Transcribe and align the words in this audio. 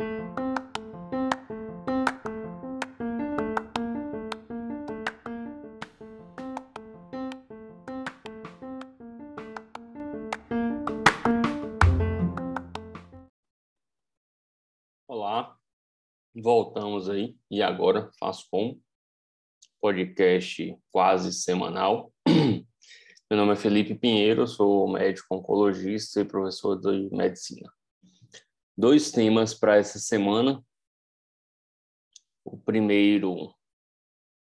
Olá, 0.00 0.28
voltamos 16.32 17.08
aí 17.08 17.36
e 17.50 17.60
agora 17.60 18.08
faço 18.20 18.46
como 18.52 18.80
podcast 19.80 20.78
quase 20.92 21.32
semanal. 21.32 22.12
Meu 23.28 23.36
nome 23.36 23.54
é 23.54 23.56
Felipe 23.56 23.96
Pinheiro, 23.96 24.46
sou 24.46 24.88
médico 24.92 25.34
oncologista 25.34 26.20
e 26.20 26.24
professor 26.24 26.76
de 26.76 27.10
medicina. 27.10 27.76
Dois 28.78 29.10
temas 29.10 29.54
para 29.54 29.76
essa 29.76 29.98
semana. 29.98 30.64
O 32.44 32.56
primeiro, 32.56 33.52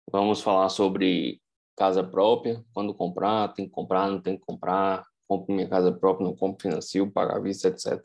vamos 0.10 0.40
falar 0.40 0.70
sobre 0.70 1.42
casa 1.76 2.02
própria, 2.02 2.64
quando 2.74 2.96
comprar, 2.96 3.50
tem 3.54 3.66
que 3.66 3.72
comprar, 3.74 4.10
não 4.10 4.22
tem 4.22 4.38
que 4.38 4.46
comprar, 4.46 5.06
compro 5.28 5.54
minha 5.54 5.68
casa 5.68 5.92
própria, 5.92 6.26
não 6.26 6.38
compro 6.38 6.62
financio, 6.62 7.12
pagar 7.12 7.42
vista, 7.42 7.68
etc. 7.68 8.02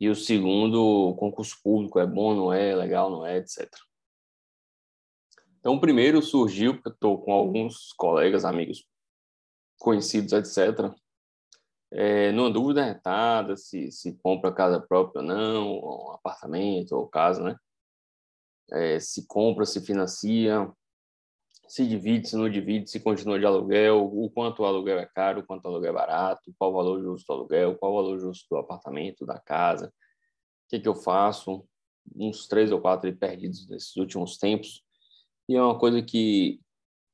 E 0.00 0.08
o 0.08 0.14
segundo, 0.16 1.14
concurso 1.14 1.56
público, 1.62 2.00
é 2.00 2.06
bom, 2.06 2.34
não 2.34 2.52
é, 2.52 2.74
legal, 2.74 3.08
não 3.08 3.24
é, 3.24 3.36
etc. 3.36 3.70
Então, 5.60 5.74
o 5.74 5.80
primeiro 5.80 6.20
surgiu 6.20 6.74
porque 6.74 6.88
eu 6.88 6.94
estou 6.94 7.22
com 7.22 7.32
alguns 7.32 7.92
colegas, 7.92 8.44
amigos 8.44 8.84
conhecidos, 9.78 10.32
etc. 10.32 10.92
É, 11.90 12.32
numa 12.32 12.50
dúvida 12.50 12.84
retada 12.84 13.56
se, 13.56 13.90
se 13.92 14.14
compra 14.22 14.52
casa 14.52 14.80
própria 14.80 15.20
ou 15.20 15.26
não, 15.26 15.68
ou 15.68 16.08
um 16.08 16.12
apartamento 16.12 16.92
ou 16.92 17.06
casa, 17.06 17.42
né? 17.42 17.56
É, 18.72 18.98
se 18.98 19.26
compra, 19.26 19.64
se 19.64 19.80
financia, 19.80 20.68
se 21.68 21.86
divide, 21.86 22.28
se 22.28 22.36
não 22.36 22.48
divide, 22.48 22.90
se 22.90 23.00
continua 23.00 23.38
de 23.38 23.46
aluguel, 23.46 24.04
o 24.04 24.30
quanto 24.30 24.62
o 24.62 24.64
aluguel 24.64 24.98
é 24.98 25.06
caro, 25.06 25.40
o 25.40 25.46
quanto 25.46 25.64
o 25.64 25.68
aluguel 25.68 25.90
é 25.90 25.94
barato, 25.94 26.52
qual 26.58 26.70
o 26.70 26.74
valor 26.74 27.00
justo 27.02 27.26
do 27.26 27.32
aluguel, 27.32 27.76
qual 27.76 27.92
o 27.92 27.96
valor 27.96 28.18
justo 28.18 28.46
do 28.50 28.56
apartamento, 28.56 29.24
da 29.24 29.38
casa, 29.38 29.88
o 29.88 30.68
que, 30.68 30.80
que 30.80 30.88
eu 30.88 30.94
faço, 30.94 31.64
uns 32.14 32.46
três 32.46 32.70
ou 32.70 32.80
quatro 32.80 33.14
perdidos 33.16 33.68
nesses 33.68 33.96
últimos 33.96 34.36
tempos, 34.36 34.82
e 35.48 35.56
é 35.56 35.62
uma 35.62 35.78
coisa 35.78 36.02
que 36.02 36.60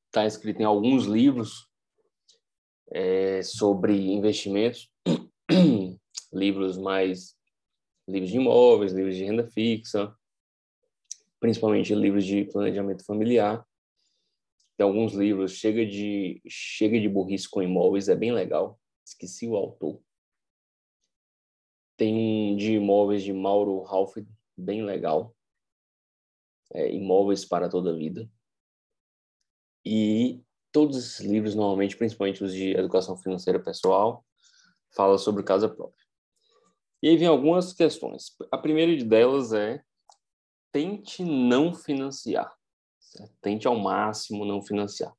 está 0.07 0.25
escrita 0.25 0.61
em 0.61 0.65
alguns 0.65 1.05
livros 1.05 1.67
é, 2.93 3.41
sobre 3.41 3.93
investimentos, 4.13 4.89
livros 6.31 6.77
mais 6.77 7.35
livros 8.07 8.31
de 8.31 8.37
imóveis, 8.37 8.93
livros 8.93 9.15
de 9.15 9.23
renda 9.23 9.47
fixa, 9.47 10.15
principalmente 11.39 11.95
livros 11.95 12.25
de 12.25 12.45
planejamento 12.45 13.03
familiar, 13.05 13.65
tem 14.77 14.85
alguns 14.85 15.13
livros, 15.13 15.53
Chega 15.53 15.85
de, 15.85 16.41
Chega 16.47 16.99
de 16.99 17.07
Burrice 17.07 17.49
com 17.49 17.61
Imóveis, 17.61 18.09
é 18.09 18.15
bem 18.15 18.31
legal. 18.31 18.79
Esqueci 19.05 19.47
o 19.47 19.55
autor. 19.55 20.01
Tem 21.95 22.13
um 22.15 22.55
de 22.55 22.73
imóveis 22.73 23.23
de 23.23 23.31
Mauro 23.31 23.85
Halford, 23.85 24.27
bem 24.57 24.83
legal. 24.83 25.35
É, 26.73 26.91
imóveis 26.91 27.45
para 27.45 27.69
toda 27.69 27.91
a 27.91 27.95
vida. 27.95 28.29
E 29.85 30.42
todos 30.73 30.97
esses 30.97 31.19
livros, 31.19 31.53
normalmente, 31.55 31.95
principalmente 31.95 32.43
os 32.43 32.51
de 32.51 32.71
educação 32.71 33.15
financeira 33.15 33.59
pessoal, 33.59 34.25
falam 34.95 35.17
sobre 35.17 35.43
casa 35.43 35.69
própria. 35.69 36.03
E 37.01 37.09
aí 37.09 37.15
vem 37.15 37.27
algumas 37.27 37.73
questões. 37.73 38.35
A 38.51 38.57
primeira 38.57 39.03
delas 39.05 39.53
é 39.53 39.81
tente 40.71 41.23
não 41.23 41.73
financiar. 41.73 42.51
Tente 43.39 43.67
ao 43.67 43.77
máximo 43.77 44.43
não 44.43 44.61
financiar. 44.61 45.13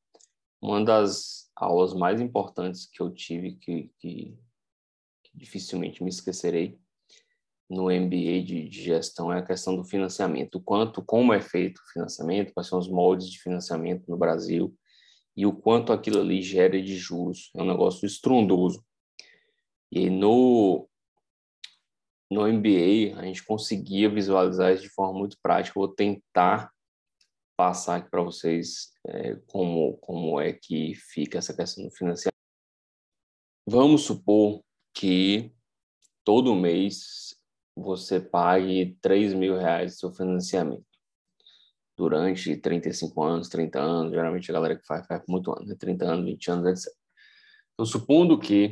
Uma 0.60 0.84
das 0.84 1.50
aulas 1.54 1.94
mais 1.94 2.20
importantes 2.20 2.86
que 2.86 3.00
eu 3.00 3.10
tive, 3.10 3.54
que, 3.54 3.92
que, 3.98 4.36
que 5.22 5.30
dificilmente 5.38 6.02
me 6.02 6.10
esquecerei, 6.10 6.80
no 7.70 7.84
MBA 7.84 8.42
de, 8.42 8.68
de, 8.68 8.82
gestão 8.82 9.32
é 9.32 9.38
a 9.38 9.44
questão 9.44 9.74
do 9.74 9.84
financiamento, 9.84 10.56
o 10.56 10.60
quanto, 10.60 11.02
como 11.02 11.32
é 11.32 11.40
feito 11.40 11.78
o 11.78 11.92
financiamento, 11.92 12.52
quais 12.52 12.68
são 12.68 12.78
os 12.78 12.88
moldes 12.88 13.28
de 13.30 13.40
financiamento 13.40 14.04
no 14.08 14.16
Brasil 14.16 14.76
e 15.36 15.46
o 15.46 15.52
quanto 15.52 15.92
aquilo 15.92 16.20
ali 16.20 16.42
gera 16.42 16.80
de 16.80 16.96
juros. 16.96 17.50
É 17.54 17.62
um 17.62 17.66
negócio 17.66 18.06
estrondoso. 18.06 18.84
E 19.90 20.08
no 20.10 20.88
no 22.30 22.48
MBA 22.48 23.16
a 23.16 23.24
gente 23.24 23.44
conseguia 23.44 24.08
visualizar 24.08 24.72
isso 24.72 24.82
de 24.82 24.88
forma 24.88 25.18
muito 25.18 25.36
prática. 25.42 25.78
Vou 25.78 25.88
tentar 25.88 26.72
passar 27.56 27.96
aqui 27.96 28.10
para 28.10 28.22
vocês 28.22 28.92
é, 29.06 29.36
como, 29.46 29.96
como 29.98 30.40
é 30.40 30.52
que 30.52 30.94
fica 30.94 31.38
essa 31.38 31.54
questão 31.54 31.84
do 31.84 31.90
financiamento. 31.90 32.34
Vamos 33.66 34.02
supor 34.02 34.62
que 34.92 35.52
todo 36.24 36.56
mês 36.56 37.36
você 37.76 38.20
pague 38.20 38.96
3 39.00 39.34
mil 39.34 39.56
reais 39.56 39.92
do 39.92 39.98
seu 39.98 40.12
financiamento 40.12 40.93
durante 41.96 42.56
35 42.56 43.22
anos, 43.22 43.48
30 43.48 43.80
anos, 43.80 44.12
geralmente 44.12 44.50
a 44.50 44.54
galera 44.54 44.76
que 44.76 44.86
faz, 44.86 45.06
faz 45.06 45.22
muito 45.28 45.52
ano, 45.52 45.66
né? 45.66 45.76
30 45.78 46.04
anos, 46.04 46.24
20 46.26 46.50
anos, 46.50 46.66
etc. 46.86 46.94
Então, 47.74 47.86
supondo 47.86 48.38
que 48.38 48.70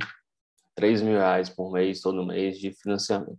3 0.75 1.03
mil 1.03 1.15
reais 1.15 1.49
por 1.49 1.73
mês, 1.73 2.01
todo 2.01 2.25
mês 2.25 2.59
de 2.59 2.73
financiamento. 2.73 3.39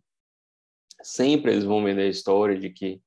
Sempre 1.01 1.51
eles 1.51 1.65
vão 1.65 1.83
vender 1.83 2.03
a 2.03 2.09
história 2.09 2.57
de 2.57 2.69
que 2.69 3.01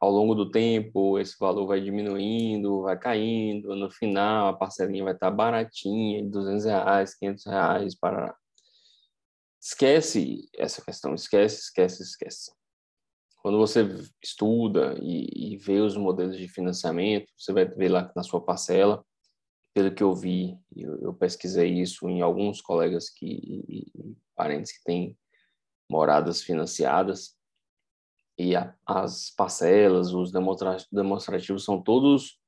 ao 0.00 0.10
longo 0.10 0.34
do 0.34 0.50
tempo, 0.50 1.18
esse 1.18 1.38
valor 1.38 1.66
vai 1.68 1.80
diminuindo, 1.80 2.82
vai 2.82 2.98
caindo, 2.98 3.76
no 3.76 3.88
final 3.88 4.48
a 4.48 4.52
parcelinha 4.52 5.04
vai 5.04 5.14
estar 5.14 5.30
baratinha, 5.30 6.24
200 6.24 6.64
reais, 6.64 7.14
500 7.14 7.46
reais, 7.46 7.94
para 7.94 8.34
Esquece 9.62 10.50
essa 10.58 10.84
questão, 10.84 11.14
esquece, 11.14 11.60
esquece, 11.60 12.02
esquece. 12.02 12.50
Quando 13.42 13.58
você 13.58 13.84
estuda 14.22 14.96
e, 15.02 15.54
e 15.54 15.56
vê 15.56 15.80
os 15.80 15.96
modelos 15.96 16.38
de 16.38 16.46
financiamento, 16.46 17.26
você 17.36 17.52
vai 17.52 17.64
ver 17.64 17.88
lá 17.88 18.10
na 18.14 18.22
sua 18.22 18.40
parcela, 18.40 19.04
pelo 19.74 19.92
que 19.92 20.02
eu 20.02 20.14
vi, 20.14 20.56
eu, 20.76 20.96
eu 21.00 21.12
pesquisei 21.12 21.80
isso 21.80 22.08
em 22.08 22.22
alguns 22.22 22.60
colegas 22.60 23.10
que, 23.10 23.26
e, 23.26 23.90
e 23.94 24.16
parentes 24.36 24.70
que 24.70 24.84
têm 24.84 25.18
moradas 25.90 26.40
financiadas, 26.40 27.36
e 28.38 28.54
a, 28.54 28.74
as 28.86 29.30
parcelas, 29.30 30.14
os 30.14 30.30
demonstrativos 30.90 31.64
são 31.64 31.82
todos 31.82 32.40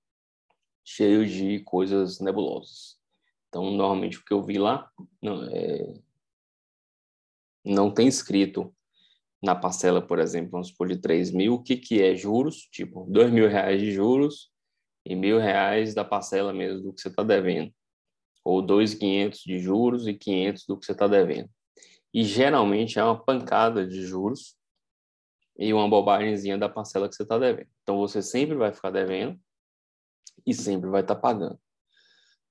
cheios 0.84 1.31
de 1.31 1.59
coisas 1.61 2.21
nebulosas. 2.21 2.99
Então, 3.49 3.71
normalmente 3.71 4.19
o 4.19 4.25
que 4.25 4.32
eu 4.32 4.43
vi 4.43 4.59
lá 4.59 4.88
não, 5.21 5.44
é, 5.44 5.94
não 7.65 7.91
tem 7.93 8.06
escrito 8.06 8.75
na 9.44 9.55
parcela, 9.55 10.00
por 10.00 10.19
exemplo, 10.19 10.53
vamos 10.53 10.69
supor 10.69 10.88
de 10.88 10.97
3 10.97 11.31
mil, 11.31 11.55
o 11.55 11.62
que, 11.62 11.77
que 11.77 12.03
é 12.03 12.15
juros, 12.15 12.66
tipo, 12.72 13.05
2 13.10 13.31
mil 13.31 13.49
reais 13.49 13.81
de 13.81 13.93
juros 13.93 14.50
e 15.05 15.15
mil 15.15 15.38
reais 15.38 15.94
da 15.94 16.05
parcela 16.05 16.53
mesmo 16.53 16.82
do 16.82 16.93
que 16.94 17.00
você 17.00 17.09
está 17.09 17.22
devendo. 17.22 17.71
Ou 18.43 18.62
2.500 18.62 19.43
de 19.44 19.59
juros 19.59 20.06
e 20.06 20.15
500 20.15 20.66
do 20.66 20.78
que 20.78 20.87
você 20.87 20.93
está 20.93 21.06
devendo. 21.06 21.50
E 22.12 22.25
geralmente 22.25 22.99
é 22.99 23.05
uma 23.05 23.22
pancada 23.22 23.87
de 23.87 24.03
juros 24.03 24.56
e 25.59 25.72
uma 25.72 25.88
bobagemzinha 25.88 26.56
da 26.56 26.69
parcela 26.69 27.09
que 27.09 27.15
você 27.15 27.22
está 27.22 27.38
devendo. 27.38 27.69
Então 27.82 27.99
você 27.99 28.22
sempre 28.22 28.56
vai 28.56 28.72
ficar 28.72 28.91
devendo 28.91 29.38
e 30.47 30.55
sempre 30.55 30.88
vai 30.88 31.03
estar 31.03 31.16
tá 31.16 31.21
pagando. 31.21 31.59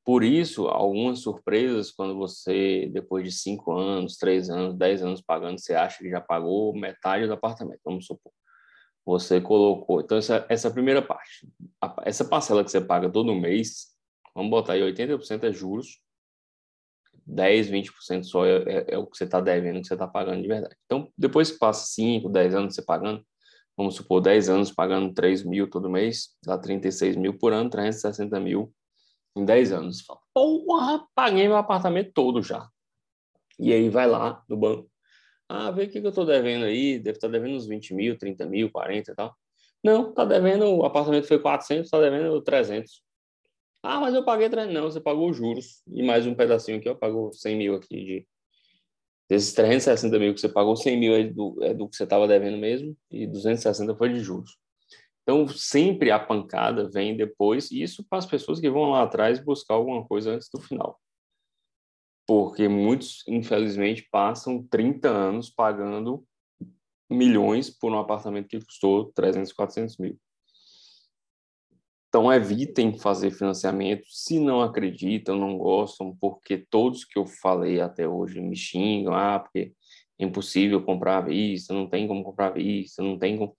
Por 0.05 0.23
isso, 0.23 0.67
algumas 0.67 1.19
surpresas 1.19 1.91
quando 1.91 2.15
você, 2.15 2.89
depois 2.91 3.23
de 3.23 3.31
cinco 3.31 3.71
anos, 3.71 4.17
três 4.17 4.49
anos, 4.49 4.75
dez 4.77 5.01
anos 5.01 5.21
pagando, 5.21 5.59
você 5.59 5.73
acha 5.73 5.99
que 5.99 6.09
já 6.09 6.19
pagou 6.19 6.75
metade 6.77 7.25
do 7.25 7.33
apartamento, 7.33 7.79
vamos 7.85 8.05
supor. 8.05 8.33
Você 9.05 9.39
colocou. 9.39 10.01
Então, 10.01 10.17
essa, 10.17 10.45
essa 10.49 10.67
é 10.67 10.71
a 10.71 10.73
primeira 10.73 11.01
parte. 11.01 11.47
essa 12.03 12.25
parcela 12.25 12.63
que 12.63 12.71
você 12.71 12.81
paga 12.81 13.09
todo 13.09 13.33
mês, 13.33 13.95
vamos 14.35 14.51
botar 14.51 14.73
aí 14.73 14.81
80% 14.81 15.43
é 15.43 15.53
juros, 15.53 16.01
10, 17.25 17.69
20% 17.69 18.23
só 18.23 18.45
é, 18.45 18.57
é, 18.63 18.85
é, 18.89 18.97
o 18.97 19.07
que 19.07 19.17
você 19.17 19.23
está 19.23 19.39
devendo, 19.39 19.79
que 19.81 19.87
você 19.87 19.93
está 19.93 20.07
pagando 20.07 20.41
de 20.41 20.47
verdade. 20.47 20.75
Então, 20.85 21.09
depois 21.17 21.51
que 21.51 21.57
passa 21.57 21.85
5, 21.85 22.27
10 22.27 22.55
anos 22.55 22.75
você 22.75 22.81
pagando, 22.81 23.25
vamos 23.77 23.95
supor 23.95 24.21
10 24.21 24.49
anos 24.49 24.71
pagando 24.71 25.13
3 25.13 25.45
mil 25.45 25.69
todo 25.69 25.89
mês, 25.89 26.35
dá 26.45 26.57
36 26.57 27.15
mil 27.15 27.37
por 27.37 27.53
ano, 27.53 27.69
360 27.69 28.37
mil 28.41 28.73
em 29.35 29.45
10 29.45 29.71
anos. 29.71 30.01
Fala, 30.01 30.19
porra, 30.33 31.07
paguei 31.15 31.47
meu 31.47 31.57
apartamento 31.57 32.11
todo 32.13 32.41
já. 32.41 32.67
E 33.59 33.71
aí 33.73 33.89
vai 33.89 34.07
lá 34.07 34.43
no 34.49 34.57
banco. 34.57 34.89
Ah, 35.49 35.71
vê 35.71 35.83
o 35.83 35.89
que, 35.89 35.99
eu 35.99 36.09
estou 36.09 36.25
devendo 36.25 36.65
aí, 36.65 36.97
deve 36.97 37.17
estar 37.17 37.27
tá 37.27 37.31
devendo 37.31 37.55
uns 37.55 37.67
20 37.67 37.93
mil, 37.93 38.17
30 38.17 38.45
mil, 38.45 38.71
40 38.71 39.11
e 39.11 39.15
tal. 39.15 39.35
Não, 39.83 40.09
está 40.09 40.25
devendo, 40.25 40.65
o 40.67 40.85
apartamento 40.85 41.27
foi 41.27 41.39
400, 41.39 41.85
está 41.85 41.99
devendo 41.99 42.41
300. 42.41 43.03
Ah, 43.83 43.99
mas 43.99 44.15
eu 44.15 44.23
paguei 44.23 44.49
300. 44.49 44.73
Não, 44.73 44.89
você 44.89 45.01
pagou 45.01 45.33
juros. 45.33 45.83
E 45.87 46.01
mais 46.03 46.25
um 46.25 46.33
pedacinho 46.33 46.77
aqui, 46.77 46.87
eu 46.89 46.95
pago 46.95 47.31
100 47.33 47.57
mil 47.57 47.75
aqui 47.75 48.03
de, 48.03 48.27
Desses 49.29 49.53
360 49.53 50.19
mil 50.19 50.33
que 50.33 50.41
você 50.41 50.49
pagou, 50.49 50.75
100 50.75 50.99
mil 50.99 51.15
é 51.15 51.23
do, 51.23 51.57
é 51.63 51.73
do 51.73 51.87
que 51.87 51.95
você 51.95 52.03
estava 52.03 52.27
devendo 52.27 52.57
mesmo 52.57 52.95
e 53.09 53.25
260 53.25 53.95
foi 53.95 54.09
de 54.09 54.19
juros. 54.19 54.57
Então, 55.23 55.47
sempre 55.47 56.11
a 56.11 56.19
pancada 56.19 56.89
vem 56.89 57.15
depois, 57.15 57.71
e 57.71 57.81
isso 57.81 58.05
para 58.09 58.19
as 58.19 58.25
pessoas 58.25 58.59
que 58.59 58.69
vão 58.69 58.91
lá 58.91 59.03
atrás 59.03 59.39
buscar 59.39 59.75
alguma 59.75 60.05
coisa 60.05 60.31
antes 60.31 60.49
do 60.49 60.59
final. 60.59 60.99
Porque 62.27 62.67
muitos, 62.67 63.23
infelizmente, 63.27 64.07
passam 64.11 64.61
30 64.67 65.09
anos 65.09 65.49
pagando 65.49 66.25
milhões 67.09 67.69
por 67.69 67.91
um 67.91 67.99
apartamento 67.99 68.49
que 68.49 68.65
custou 68.65 69.11
300, 69.13 69.53
400 69.53 69.97
mil. 69.97 70.19
Então, 72.09 72.31
evitem 72.31 72.97
fazer 72.99 73.31
financiamento 73.31 74.03
se 74.07 74.39
não 74.39 74.61
acreditam, 74.61 75.37
não 75.37 75.57
gostam, 75.57 76.15
porque 76.17 76.57
todos 76.57 77.05
que 77.05 77.17
eu 77.17 77.25
falei 77.25 77.81
até 77.81 78.07
hoje 78.07 78.39
me 78.39 78.55
xingam, 78.55 79.13
ah, 79.15 79.39
porque 79.39 79.73
é 80.19 80.23
impossível 80.25 80.83
comprar 80.83 81.17
à 81.17 81.21
vista, 81.21 81.73
não 81.73 81.89
tem 81.89 82.07
como 82.07 82.23
comprar 82.23 82.47
à 82.47 82.51
vista, 82.51 83.01
não 83.01 83.17
tem 83.17 83.37
como... 83.37 83.57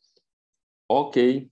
Ok, 0.89 1.51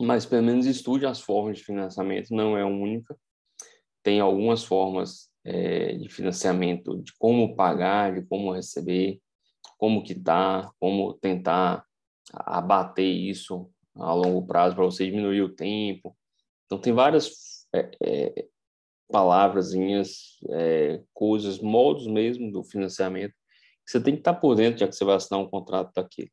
mas 0.00 0.26
pelo 0.26 0.42
menos 0.42 0.66
estude 0.66 1.06
as 1.06 1.20
formas 1.20 1.58
de 1.58 1.64
financiamento, 1.64 2.34
não 2.34 2.56
é 2.56 2.64
única. 2.64 3.16
Tem 4.02 4.20
algumas 4.20 4.64
formas 4.64 5.30
é, 5.44 5.96
de 5.96 6.08
financiamento, 6.08 7.02
de 7.02 7.12
como 7.18 7.54
pagar, 7.54 8.14
de 8.14 8.26
como 8.26 8.52
receber, 8.52 9.20
como 9.78 10.02
quitar, 10.02 10.70
como 10.78 11.14
tentar 11.14 11.84
abater 12.32 13.06
isso 13.06 13.70
a 13.96 14.12
longo 14.12 14.46
prazo 14.46 14.74
para 14.74 14.84
você 14.84 15.06
diminuir 15.06 15.42
o 15.42 15.54
tempo. 15.54 16.16
Então 16.66 16.78
tem 16.78 16.92
várias 16.92 17.66
é, 17.74 17.90
é, 18.02 18.46
é, 20.50 21.02
coisas, 21.12 21.60
modos 21.60 22.06
mesmo 22.06 22.50
do 22.50 22.64
financiamento 22.64 23.34
que 23.84 23.90
você 23.90 24.00
tem 24.02 24.14
que 24.14 24.20
estar 24.20 24.34
por 24.34 24.54
dentro 24.54 24.80
já 24.80 24.88
que 24.88 24.94
você 24.94 25.04
vai 25.04 25.16
assinar 25.16 25.40
um 25.40 25.48
contrato 25.48 25.92
daquele. 25.94 26.32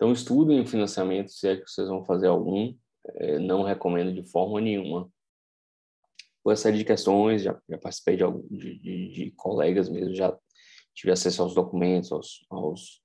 Então, 0.00 0.14
estudem 0.14 0.62
o 0.62 0.66
financiamento, 0.66 1.30
se 1.30 1.46
é 1.46 1.56
que 1.58 1.68
vocês 1.68 1.86
vão 1.86 2.02
fazer 2.06 2.26
algum. 2.26 2.74
É, 3.16 3.38
não 3.38 3.62
recomendo 3.62 4.14
de 4.14 4.22
forma 4.22 4.58
nenhuma. 4.58 5.12
Por 6.42 6.54
essa 6.54 6.62
série 6.62 6.78
de 6.78 6.86
questões, 6.86 7.42
já, 7.42 7.60
já 7.68 7.76
participei 7.76 8.16
de, 8.16 8.24
de, 8.50 8.78
de, 8.78 9.08
de, 9.12 9.30
colegas 9.32 9.90
mesmo, 9.90 10.14
já 10.14 10.34
tive 10.94 11.12
acesso 11.12 11.42
aos 11.42 11.54
documentos, 11.54 12.10
aos, 12.12 12.46
aos 12.48 13.02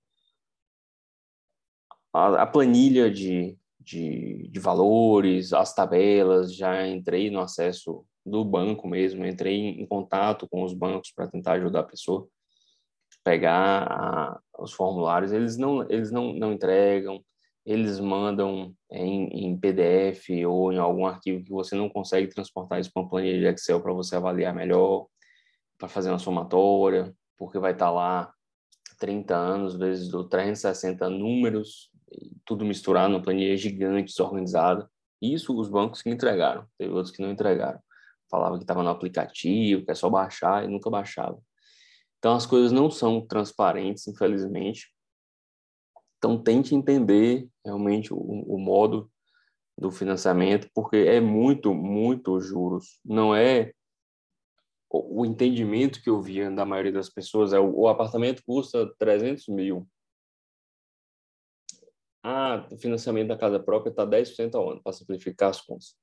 a, 2.13 2.43
a, 2.43 2.47
planilha 2.47 3.11
de, 3.11 3.57
de, 3.77 4.47
de 4.47 4.59
valores, 4.61 5.51
as 5.51 5.75
tabelas, 5.75 6.55
já 6.55 6.87
entrei 6.87 7.29
no 7.29 7.41
acesso 7.41 8.05
do 8.25 8.45
banco 8.45 8.87
mesmo, 8.87 9.25
entrei 9.25 9.55
em, 9.55 9.81
em 9.81 9.85
contato 9.85 10.47
com 10.47 10.63
os 10.63 10.73
bancos 10.73 11.11
para 11.11 11.27
tentar 11.27 11.53
ajudar 11.53 11.81
a 11.81 11.83
pessoa 11.83 12.25
pegar 13.25 13.87
a, 13.91 14.39
os 14.59 14.71
formulários, 14.71 15.31
eles 15.31 15.57
não, 15.57 15.81
eles 15.89 16.11
não, 16.11 16.31
não 16.31 16.53
entregam, 16.53 17.19
eles 17.65 17.99
mandam 17.99 18.71
em, 18.91 19.47
em, 19.47 19.57
PDF 19.57 20.29
ou 20.47 20.71
em 20.71 20.77
algum 20.77 21.07
arquivo 21.07 21.43
que 21.43 21.49
você 21.49 21.75
não 21.75 21.89
consegue 21.89 22.27
transportar 22.27 22.79
isso 22.79 22.91
para 22.93 23.01
uma 23.01 23.09
planilha 23.09 23.39
de 23.39 23.47
Excel 23.47 23.81
para 23.81 23.91
você 23.91 24.15
avaliar 24.15 24.53
melhor, 24.53 25.07
para 25.79 25.89
fazer 25.89 26.09
uma 26.09 26.19
somatória, 26.19 27.11
porque 27.35 27.57
vai 27.57 27.71
estar 27.71 27.87
tá 27.87 27.91
lá 27.91 28.31
30 28.99 29.35
anos, 29.35 29.75
vezes 29.75 30.07
do 30.07 30.29
360 30.29 31.09
números, 31.09 31.89
tudo 32.45 32.63
misturado 32.63 33.11
numa 33.11 33.23
planilha 33.23 33.57
gigante, 33.57 34.11
desorganizada. 34.11 34.87
Isso 35.19 35.57
os 35.59 35.67
bancos 35.67 36.03
que 36.03 36.11
entregaram, 36.11 36.67
teve 36.77 36.93
outros 36.93 37.11
que 37.13 37.23
não 37.23 37.31
entregaram. 37.31 37.79
Falava 38.29 38.57
que 38.57 38.63
estava 38.63 38.83
no 38.83 38.89
aplicativo, 38.89 39.83
que 39.83 39.91
é 39.91 39.95
só 39.95 40.11
baixar 40.11 40.63
e 40.63 40.67
nunca 40.67 40.91
baixava. 40.91 41.39
Então, 42.25 42.33
as 42.33 42.47
coisas 42.47 42.71
não 42.71 42.89
são 42.89 43.21
transparentes, 43.21 44.07
infelizmente. 44.07 44.91
Então, 46.17 46.41
tente 46.41 46.73
entender 46.73 47.47
realmente 47.63 48.11
o, 48.11 48.17
o 48.17 48.57
modo 48.57 49.11
do 49.77 49.91
financiamento, 49.91 50.67
porque 50.73 50.97
é 50.97 51.21
muito, 51.21 51.71
muito 51.71 52.39
juros. 52.39 52.99
Não 53.05 53.35
é 53.35 53.71
o, 54.89 55.23
entendimento 55.23 56.01
que 56.01 56.09
eu 56.09 56.19
via 56.19 56.49
da 56.49 56.65
maioria 56.65 56.91
das 56.91 57.11
pessoas 57.11 57.53
é 57.53 57.59
o, 57.59 57.81
o 57.81 57.87
apartamento 57.87 58.41
custa 58.43 58.91
300 58.97 59.47
mil. 59.49 59.87
Ah, 62.23 62.67
o 62.71 62.77
financiamento 62.79 63.27
da 63.27 63.37
casa 63.37 63.59
própria 63.59 63.91
está 63.91 64.03
10% 64.03 64.55
ao 64.55 64.71
ano, 64.71 64.81
para 64.81 64.93
simplificar 64.93 65.51
as 65.51 65.61
contas. 65.61 65.95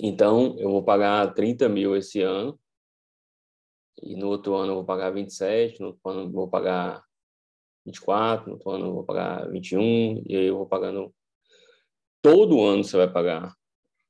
Então, 0.00 0.58
eu 0.58 0.72
vou 0.72 0.82
pagar 0.82 1.32
30 1.34 1.68
mil 1.68 1.94
esse 1.96 2.20
ano, 2.20 2.58
e 4.00 4.16
no 4.16 4.28
outro 4.28 4.54
ano 4.54 4.72
eu 4.72 4.76
vou 4.76 4.84
pagar 4.84 5.10
27, 5.10 5.80
no 5.80 5.88
outro 5.88 6.10
ano 6.10 6.20
eu 6.22 6.30
vou 6.30 6.48
pagar 6.48 7.04
24, 7.84 8.46
no 8.46 8.54
outro 8.54 8.70
ano 8.70 8.86
eu 8.86 8.94
vou 8.94 9.04
pagar 9.04 9.50
21, 9.50 10.22
e 10.26 10.36
aí 10.36 10.46
eu 10.46 10.56
vou 10.56 10.66
pagando. 10.66 11.14
Todo 12.22 12.62
ano 12.62 12.84
você 12.84 12.96
vai 12.96 13.12
pagar 13.12 13.52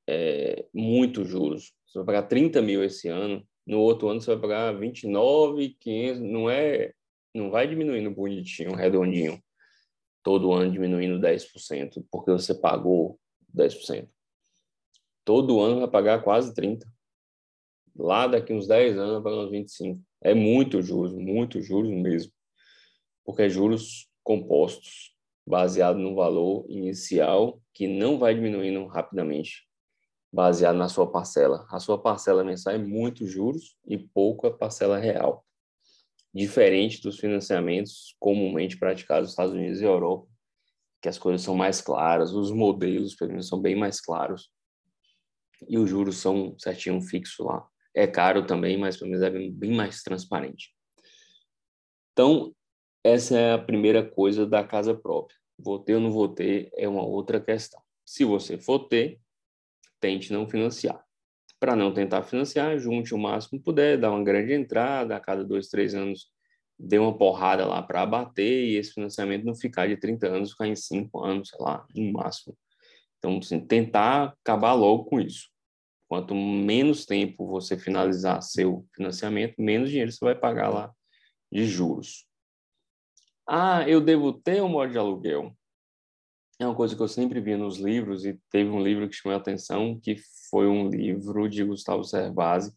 é, 0.06 0.66
muitos 0.72 1.28
juros. 1.28 1.72
Você 1.86 1.98
vai 1.98 2.06
pagar 2.06 2.22
30 2.24 2.60
mil 2.60 2.84
esse 2.84 3.08
ano, 3.08 3.46
no 3.66 3.80
outro 3.80 4.08
ano 4.08 4.20
você 4.20 4.32
vai 4.32 4.40
pagar 4.40 4.78
29, 4.78 5.76
500, 5.80 6.20
não 6.20 6.50
é. 6.50 6.92
Não 7.34 7.50
vai 7.50 7.66
diminuindo 7.66 8.10
bonitinho, 8.10 8.74
redondinho, 8.74 9.42
todo 10.22 10.52
ano 10.52 10.70
diminuindo 10.70 11.18
10%, 11.18 12.04
porque 12.10 12.30
você 12.30 12.54
pagou 12.54 13.18
10%. 13.56 14.06
Todo 15.24 15.60
ano 15.60 15.80
vai 15.80 15.88
pagar 15.88 16.22
quase 16.22 16.52
30% 16.54 16.91
lá 17.96 18.26
daqui 18.26 18.52
uns 18.52 18.66
10 18.66 18.96
anos 18.96 19.22
para 19.22 19.36
uns 19.36 19.50
25. 19.50 20.00
É 20.20 20.34
muito 20.34 20.82
juros, 20.82 21.12
muito 21.12 21.60
juros 21.60 21.90
mesmo. 21.90 22.32
Porque 23.24 23.42
é 23.42 23.48
juros 23.48 24.08
compostos, 24.22 25.14
baseado 25.46 25.98
no 25.98 26.14
valor 26.14 26.64
inicial, 26.68 27.60
que 27.74 27.86
não 27.86 28.18
vai 28.18 28.34
diminuindo 28.34 28.86
rapidamente, 28.86 29.66
baseado 30.32 30.76
na 30.76 30.88
sua 30.88 31.10
parcela. 31.10 31.66
A 31.70 31.80
sua 31.80 32.00
parcela 32.00 32.44
mensal 32.44 32.74
é 32.74 32.78
muito 32.78 33.26
juros 33.26 33.76
e 33.86 33.98
pouco 33.98 34.46
a 34.46 34.56
parcela 34.56 34.98
real. 34.98 35.44
Diferente 36.34 37.02
dos 37.02 37.18
financiamentos 37.18 38.16
comumente 38.18 38.78
praticados 38.78 39.24
nos 39.24 39.32
Estados 39.32 39.54
Unidos 39.54 39.80
e 39.80 39.84
Europa, 39.84 40.26
que 41.02 41.08
as 41.08 41.18
coisas 41.18 41.42
são 41.42 41.54
mais 41.54 41.80
claras, 41.80 42.32
os 42.32 42.50
modelos, 42.50 43.14
pelo 43.14 43.32
menos, 43.32 43.48
são 43.48 43.60
bem 43.60 43.76
mais 43.76 44.00
claros. 44.00 44.50
E 45.68 45.76
os 45.76 45.90
juros 45.90 46.16
são 46.16 46.56
certinho 46.58 47.00
fixo 47.02 47.44
lá. 47.44 47.68
É 47.94 48.06
caro 48.06 48.46
também, 48.46 48.78
mas 48.78 48.96
pelo 48.96 49.10
menos 49.10 49.24
é 49.24 49.30
bem 49.30 49.72
mais 49.72 50.02
transparente. 50.02 50.74
Então, 52.12 52.54
essa 53.04 53.38
é 53.38 53.52
a 53.54 53.58
primeira 53.58 54.08
coisa 54.08 54.46
da 54.46 54.64
casa 54.64 54.94
própria. 54.94 55.36
Vou 55.58 55.78
ter 55.78 55.94
ou 55.94 56.00
não 56.00 56.10
vou 56.10 56.28
ter 56.28 56.70
é 56.76 56.88
uma 56.88 57.04
outra 57.04 57.40
questão. 57.40 57.80
Se 58.04 58.24
você 58.24 58.58
for 58.58 58.88
ter, 58.88 59.20
tente 60.00 60.32
não 60.32 60.48
financiar. 60.48 61.04
Para 61.60 61.76
não 61.76 61.94
tentar 61.94 62.22
financiar, 62.22 62.78
junte 62.78 63.14
o 63.14 63.18
máximo 63.18 63.58
que 63.58 63.64
puder, 63.64 63.98
dá 63.98 64.10
uma 64.10 64.24
grande 64.24 64.52
entrada, 64.52 65.16
a 65.16 65.20
cada 65.20 65.44
dois, 65.44 65.68
três 65.68 65.94
anos 65.94 66.32
dê 66.78 66.98
uma 66.98 67.16
porrada 67.16 67.64
lá 67.64 67.80
para 67.80 68.02
abater 68.02 68.64
e 68.64 68.76
esse 68.76 68.92
financiamento 68.92 69.44
não 69.44 69.54
ficar 69.54 69.86
de 69.86 69.96
30 69.96 70.26
anos, 70.26 70.50
ficar 70.50 70.66
em 70.66 70.74
5 70.74 71.24
anos, 71.24 71.50
sei 71.50 71.58
lá, 71.60 71.86
no 71.94 72.12
máximo. 72.12 72.56
Então, 73.18 73.38
assim, 73.38 73.60
tentar 73.64 74.34
acabar 74.42 74.72
logo 74.72 75.04
com 75.04 75.20
isso. 75.20 75.48
Quanto 76.12 76.34
menos 76.34 77.06
tempo 77.06 77.46
você 77.46 77.74
finalizar 77.74 78.42
seu 78.42 78.86
financiamento, 78.94 79.54
menos 79.56 79.88
dinheiro 79.88 80.12
você 80.12 80.22
vai 80.22 80.34
pagar 80.34 80.68
lá 80.68 80.92
de 81.50 81.64
juros. 81.64 82.26
Ah, 83.48 83.88
eu 83.88 83.98
devo 83.98 84.30
ter 84.30 84.62
um 84.62 84.68
modo 84.68 84.92
de 84.92 84.98
aluguel. 84.98 85.56
É 86.60 86.66
uma 86.66 86.74
coisa 86.74 86.94
que 86.94 87.00
eu 87.00 87.08
sempre 87.08 87.40
vi 87.40 87.56
nos 87.56 87.78
livros 87.78 88.26
e 88.26 88.38
teve 88.50 88.68
um 88.68 88.82
livro 88.82 89.08
que 89.08 89.16
chamou 89.16 89.34
a 89.34 89.40
atenção, 89.40 89.98
que 89.98 90.16
foi 90.50 90.66
um 90.66 90.86
livro 90.86 91.48
de 91.48 91.64
Gustavo 91.64 92.04
Cerbasi. 92.04 92.74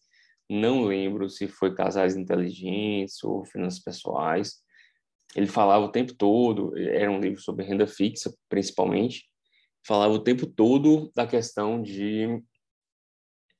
Não 0.50 0.86
lembro 0.86 1.30
se 1.30 1.46
foi 1.46 1.76
Casais 1.76 2.16
Inteligentes 2.16 3.22
ou 3.22 3.44
Finanças 3.44 3.84
Pessoais. 3.84 4.64
Ele 5.36 5.48
falava 5.48 5.84
o 5.84 5.92
tempo 5.92 6.14
todo, 6.14 6.72
era 6.78 7.12
um 7.12 7.20
livro 7.20 7.42
sobre 7.42 7.66
renda 7.66 7.86
fixa, 7.86 8.34
principalmente, 8.48 9.26
falava 9.86 10.14
o 10.14 10.24
tempo 10.24 10.48
todo 10.48 11.12
da 11.14 11.28
questão 11.28 11.82
de 11.82 12.42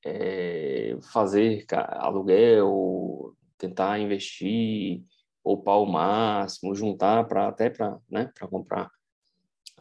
é, 0.06 0.96
fazer 1.12 1.66
aluguel, 1.72 3.34
tentar 3.58 3.98
investir, 3.98 5.02
poupar 5.42 5.80
o 5.80 5.86
máximo, 5.86 6.74
juntar 6.74 7.26
para 7.26 7.48
até 7.48 7.68
para 7.68 7.98
né, 8.08 8.30
comprar 8.48 8.90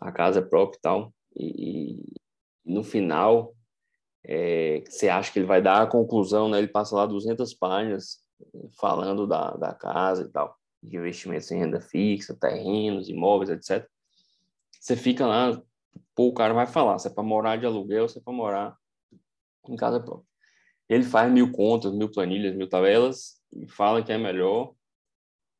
a 0.02 0.12
casa 0.12 0.42
própria 0.42 0.78
e 0.78 0.82
tal. 0.82 1.14
E, 1.36 2.02
e 2.66 2.74
no 2.74 2.84
final, 2.84 3.54
é, 4.24 4.84
você 4.88 5.10
acha 5.10 5.32
que 5.32 5.38
ele 5.38 5.46
vai 5.46 5.62
dar 5.62 5.84
a 5.84 5.88
conclusão, 5.88 6.50
né? 6.50 6.58
Ele 6.58 6.68
passa 6.68 6.96
lá 6.96 7.06
200 7.06 7.54
páginas 7.54 8.24
falando 8.80 9.28
da, 9.28 9.52
da 9.52 9.74
casa 9.74 10.24
e 10.24 10.30
tal, 10.30 10.58
de 10.82 10.98
investimentos 10.98 11.52
em 11.52 11.60
renda 11.60 11.80
fixa, 11.80 12.36
terrenos, 12.36 13.10
imóveis, 13.10 13.50
etc. 13.52 13.88
Você 14.80 14.96
fica 14.96 15.28
lá, 15.28 15.62
pô, 16.16 16.28
o 16.28 16.34
cara 16.34 16.54
vai 16.54 16.66
falar 16.66 16.98
se 16.98 17.08
é 17.08 17.12
para 17.12 17.24
morar 17.24 17.58
de 17.58 17.66
aluguel, 17.66 18.10
se 18.10 18.18
é 18.18 18.22
para 18.22 18.34
morar 18.34 18.76
em 19.72 19.76
casa 19.76 20.00
própria. 20.00 20.28
Ele 20.88 21.04
faz 21.04 21.32
mil 21.32 21.52
contas, 21.52 21.94
mil 21.94 22.12
planilhas, 22.12 22.56
mil 22.56 22.70
tabelas 22.70 23.42
e 23.54 23.68
fala 23.68 24.04
que 24.04 24.12
é 24.12 24.18
melhor 24.18 24.74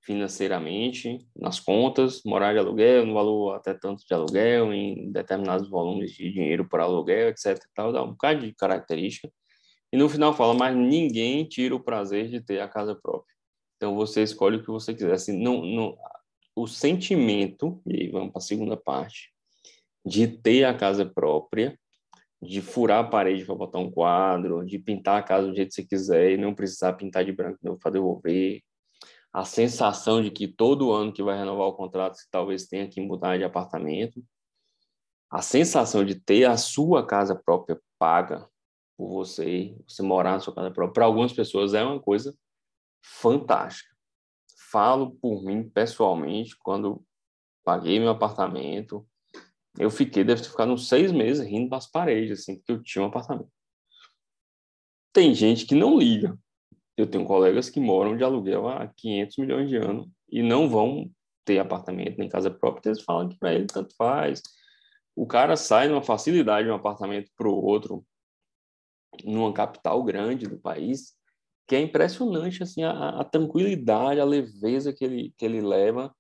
financeiramente 0.06 1.28
nas 1.36 1.60
contas, 1.60 2.22
morar 2.24 2.54
de 2.54 2.60
aluguel, 2.60 3.08
no 3.08 3.16
valor 3.16 3.56
até 3.56 3.74
tanto 3.74 4.06
de 4.06 4.14
aluguel, 4.14 4.72
em 4.72 5.12
determinados 5.12 5.68
volumes 5.68 6.12
de 6.12 6.32
dinheiro 6.32 6.70
por 6.70 6.80
aluguel, 6.80 7.30
etc. 7.30 7.60
Tal, 7.74 7.92
dá 7.92 8.04
um 8.04 8.12
bocado 8.12 8.42
de 8.42 8.54
característica. 8.54 9.32
E 9.92 9.98
no 9.98 10.08
final 10.08 10.34
fala, 10.34 10.54
mas 10.54 10.76
ninguém 10.76 11.44
tira 11.46 11.76
o 11.76 11.80
prazer 11.80 12.30
de 12.30 12.40
ter 12.40 12.60
a 12.60 12.68
casa 12.68 12.94
própria. 12.94 13.34
Então 13.78 13.96
você 13.96 14.22
escolhe 14.22 14.58
o 14.58 14.62
que 14.62 14.70
você 14.70 14.94
quiser. 14.94 15.14
Assim, 15.14 15.42
não, 15.42 15.66
não, 15.66 15.98
o 16.56 16.68
sentimento, 16.68 17.82
e 17.86 18.08
vamos 18.10 18.32
para 18.32 18.40
a 18.40 18.46
segunda 18.46 18.78
parte, 18.78 19.32
de 20.06 20.28
ter 20.28 20.66
a 20.66 20.74
casa 20.74 21.06
própria, 21.06 21.78
de 22.42 22.62
furar 22.62 23.06
a 23.06 23.08
parede 23.08 23.46
para 23.46 23.56
botar 23.56 23.80
um 23.80 23.90
quadro, 23.90 24.66
de 24.66 24.78
pintar 24.78 25.20
a 25.20 25.24
casa 25.24 25.48
do 25.48 25.56
jeito 25.56 25.70
que 25.70 25.76
você 25.76 25.84
quiser 25.84 26.32
e 26.32 26.38
não 26.38 26.54
precisar 26.54 26.94
pintar 26.94 27.26
de 27.26 27.32
branco 27.32 27.60
para 27.80 27.92
devolver, 27.92 28.62
a 29.34 29.44
sensação 29.44 30.22
de 30.22 30.32
que 30.32 30.48
todo 30.48 30.92
ano 30.92 31.12
que 31.12 31.24
vai 31.24 31.38
renovar 31.38 31.68
o 31.68 31.74
contrato 31.74 32.16
você 32.16 32.26
talvez 32.32 32.68
tenha 32.68 32.88
que 32.88 33.02
mudar 33.02 33.38
de 33.38 33.44
apartamento, 33.44 34.24
a 35.30 35.42
sensação 35.42 36.06
de 36.06 36.16
ter 36.16 36.46
a 36.46 36.56
sua 36.56 37.06
casa 37.06 37.36
própria 37.36 37.80
paga 38.00 38.48
por 38.98 39.10
você, 39.10 39.76
você 39.86 40.02
morar 40.02 40.34
na 40.34 40.40
sua 40.40 40.56
casa 40.56 40.72
própria, 40.72 40.94
para 40.94 41.06
algumas 41.06 41.34
pessoas 41.34 41.74
é 41.74 41.84
uma 41.84 42.00
coisa 42.00 42.34
fantástica. 43.04 43.94
Falo 44.72 45.12
por 45.16 45.44
mim 45.44 45.70
pessoalmente, 45.70 46.56
quando 46.64 47.04
paguei 47.64 48.00
meu 48.00 48.12
apartamento, 48.12 49.06
eu 49.78 49.90
fiquei, 49.90 50.24
deve 50.24 50.42
ter 50.42 50.50
ficado 50.50 50.72
uns 50.72 50.88
seis 50.88 51.12
meses 51.12 51.46
rindo 51.46 51.70
das 51.70 51.88
paredes, 51.88 52.40
assim, 52.40 52.56
porque 52.58 52.72
eu 52.72 52.84
tinha 52.84 53.04
um 53.04 53.08
apartamento. 53.08 53.50
Tem 55.14 55.34
gente 55.34 55.66
que 55.66 55.76
não 55.76 55.98
liga, 55.98 56.38
eu 56.98 57.08
tenho 57.08 57.26
colegas 57.26 57.70
que 57.70 57.80
moram 57.80 58.18
de 58.18 58.24
aluguel 58.24 58.68
há 58.68 58.88
500 58.88 59.38
milhões 59.38 59.70
de 59.70 59.78
anos 59.78 60.08
e 60.30 60.42
não 60.42 60.70
vão 60.70 61.10
ter 61.44 61.60
apartamento 61.60 62.18
nem 62.18 62.28
casa 62.28 62.50
própria, 62.50 62.90
eles 62.90 63.02
falam 63.02 63.30
que 63.30 63.38
para 63.38 63.54
ele 63.54 63.68
tanto 63.68 63.96
faz. 63.96 64.42
O 65.16 65.26
cara 65.26 65.56
sai 65.56 65.88
numa 65.88 66.02
facilidade 66.02 66.66
de 66.66 66.72
um 66.72 66.76
apartamento 66.76 67.30
para 67.38 67.48
o 67.48 67.64
outro, 67.64 68.06
numa 69.24 69.54
capital 69.54 70.04
grande 70.04 70.48
do 70.48 70.60
país, 70.60 71.14
que 71.68 71.76
é 71.76 71.80
impressionante 71.80 72.64
assim 72.64 72.84
a, 72.84 73.22
a, 73.22 73.24
tranquilidade, 73.24 74.20
a 74.20 74.26
leveza 74.26 74.94
que 74.94 75.06
ele 75.06 75.34
que 75.38 75.46
ele 75.46 75.62
leva 75.62 76.14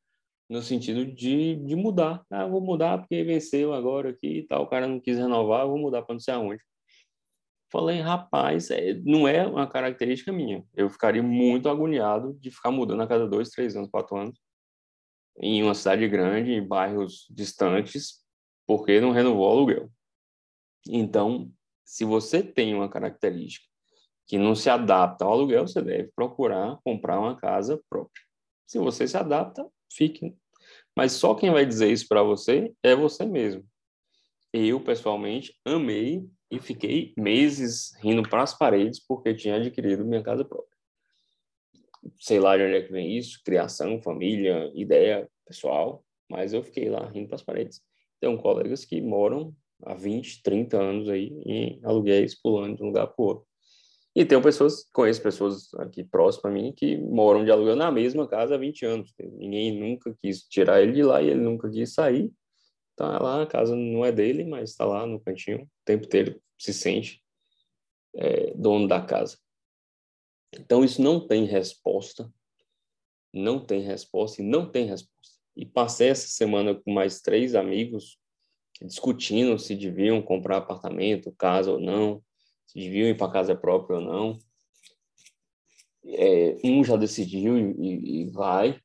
no 0.50 0.62
sentido 0.62 1.06
de, 1.06 1.56
de 1.56 1.76
mudar. 1.76 2.24
Ah, 2.30 2.46
vou 2.46 2.62
mudar 2.62 3.00
porque 3.00 3.24
venceu 3.24 3.74
agora 3.74 4.10
aqui 4.10 4.40
e 4.40 4.44
tal, 4.48 4.64
o 4.64 4.68
cara 4.68 4.88
não 4.88 5.00
quis 5.00 5.18
renovar, 5.18 5.68
vou 5.68 5.78
mudar 5.78 6.04
para 6.04 6.14
não 6.14 6.20
sei 6.20 6.34
aonde. 6.34 6.64
Falei, 7.72 8.00
rapaz, 8.00 8.70
é, 8.72 8.94
não 9.04 9.28
é 9.28 9.46
uma 9.46 9.68
característica 9.68 10.32
minha. 10.32 10.64
Eu 10.74 10.90
ficaria 10.90 11.24
muito 11.24 11.68
agoniado 11.68 12.34
de 12.40 12.52
ficar 12.52 12.72
mudando 12.72 13.02
a 13.02 13.08
cada 13.08 13.28
dois, 13.28 13.50
três 13.50 13.76
anos, 13.76 13.90
quatro 13.90 14.16
anos, 14.16 14.40
em 15.40 15.62
uma 15.64 15.74
cidade 15.74 16.08
grande, 16.08 16.54
em 16.54 16.66
bairros 16.66 17.28
distantes, 17.30 18.24
porque 18.66 19.02
não 19.02 19.12
renovou 19.12 19.48
o 19.48 19.52
aluguel. 19.52 19.92
Então, 20.88 21.52
se 21.84 22.06
você 22.06 22.42
tem 22.42 22.74
uma 22.74 22.88
característica 22.88 23.66
que 24.28 24.38
não 24.38 24.56
se 24.56 24.70
adapta 24.70 25.26
ao 25.26 25.34
aluguel, 25.34 25.68
você 25.68 25.82
deve 25.82 26.12
procurar 26.16 26.80
comprar 26.84 27.20
uma 27.20 27.36
casa 27.36 27.82
própria. 27.90 28.24
Se 28.66 28.80
você 28.80 29.08
se 29.08 29.18
adapta, 29.18 29.68
fique. 29.92 30.34
Mas 30.96 31.14
só 31.14 31.36
quem 31.36 31.52
vai 31.52 31.66
dizer 31.66 31.92
isso 31.92 32.08
para 32.08 32.24
você 32.24 32.74
é 32.82 32.96
você 32.96 33.26
mesmo. 33.26 33.66
Eu, 34.54 34.80
pessoalmente, 34.80 35.54
amei 35.66 36.26
e 36.50 36.60
fiquei 36.60 37.14
meses 37.18 37.94
rindo 38.02 38.24
para 38.24 38.44
as 38.44 38.58
paredes 38.58 39.06
porque 39.06 39.34
tinha 39.34 39.56
adquirido 39.56 40.06
minha 40.06 40.24
casa 40.24 40.46
própria. 40.46 40.76
Sei 42.20 42.40
lá 42.40 42.56
de 42.56 42.64
onde 42.64 42.76
é 42.76 42.82
que 42.82 42.92
vem 42.92 43.18
isso, 43.18 43.42
criação, 43.44 44.02
família, 44.02 44.72
ideia 44.74 45.30
pessoal, 45.46 46.06
mas 46.30 46.54
eu 46.54 46.64
fiquei 46.64 46.90
lá 46.90 47.10
rindo 47.10 47.28
para 47.28 47.36
as 47.36 47.44
paredes. 47.44 47.82
Tem 48.22 48.36
colegas 48.38 48.86
que 48.86 49.02
moram 49.02 49.54
há 49.84 49.94
20, 49.94 50.42
30 50.42 50.82
anos 50.82 51.10
aí 51.10 51.28
em 51.46 51.80
aluguéis 51.84 52.40
pulando 52.40 52.78
de 52.78 52.84
um 52.84 52.88
lugar 52.88 53.08
para 53.08 53.22
o 53.22 53.28
outro. 53.28 53.48
E 54.16 54.24
tem 54.24 54.42
pessoas, 54.42 54.88
conheço 54.94 55.22
pessoas 55.22 55.74
aqui 55.74 56.02
próximas 56.02 56.46
a 56.46 56.50
mim 56.50 56.72
que 56.72 56.96
moram 56.98 57.44
de 57.44 57.52
aluguel 57.52 57.76
na 57.76 57.92
mesma 57.92 58.26
casa 58.26 58.56
há 58.56 58.58
20 58.58 58.86
anos. 58.86 59.14
Ninguém 59.20 59.78
nunca 59.78 60.16
quis 60.22 60.44
tirar 60.44 60.82
ele 60.82 60.94
de 60.94 61.04
lá 61.04 61.22
e 61.22 61.30
ele 61.30 61.42
nunca 61.42 61.70
quis 61.70 61.94
sair. 61.94 62.32
Tá 62.96 63.20
lá, 63.20 63.42
a 63.42 63.46
casa 63.46 63.76
não 63.76 64.06
é 64.06 64.14
dele, 64.14 64.46
mas 64.46 64.70
está 64.70 64.86
lá 64.86 65.06
no 65.06 65.20
cantinho 65.20 65.64
o 65.64 65.70
tempo 65.84 66.06
inteiro, 66.06 66.42
se 66.58 66.74
sente 66.74 67.22
é, 68.16 68.54
dono 68.56 68.88
da 68.88 69.02
casa. 69.02 69.38
Então, 70.58 70.86
isso 70.86 71.02
não 71.02 71.28
tem 71.28 71.44
resposta, 71.44 72.32
não 73.34 73.60
tem 73.60 73.82
resposta 73.82 74.42
e 74.42 74.46
não 74.46 74.72
tem 74.72 74.86
resposta. 74.86 75.36
E 75.58 75.66
passei 75.66 76.08
essa 76.08 76.30
semana 76.30 76.74
com 76.74 76.94
mais 76.94 77.20
três 77.20 77.54
amigos 77.54 78.18
discutindo 78.82 79.60
se 79.60 79.76
deviam 79.76 80.22
comprar 80.22 80.58
apartamento, 80.58 81.34
casa 81.38 81.72
ou 81.72 81.80
não, 81.80 82.24
se 82.68 82.80
deviam 82.80 83.10
ir 83.10 83.18
para 83.18 83.32
casa 83.32 83.56
própria 83.56 83.98
ou 83.98 84.02
não. 84.02 84.40
É, 86.06 86.58
um 86.64 86.84
já 86.84 86.96
decidiu 86.96 87.58
e, 87.58 88.22
e 88.22 88.30
vai, 88.30 88.80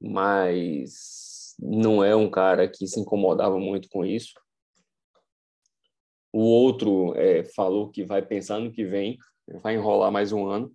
mas 0.00 1.54
não 1.58 2.02
é 2.02 2.14
um 2.14 2.30
cara 2.30 2.68
que 2.68 2.86
se 2.86 3.00
incomodava 3.00 3.58
muito 3.58 3.88
com 3.88 4.04
isso. 4.04 4.34
O 6.32 6.42
outro 6.42 7.14
é, 7.16 7.42
falou 7.42 7.90
que 7.90 8.04
vai 8.04 8.22
pensar 8.22 8.60
no 8.60 8.72
que 8.72 8.84
vem, 8.84 9.18
vai 9.60 9.74
enrolar 9.74 10.12
mais 10.12 10.32
um 10.32 10.46
ano. 10.46 10.72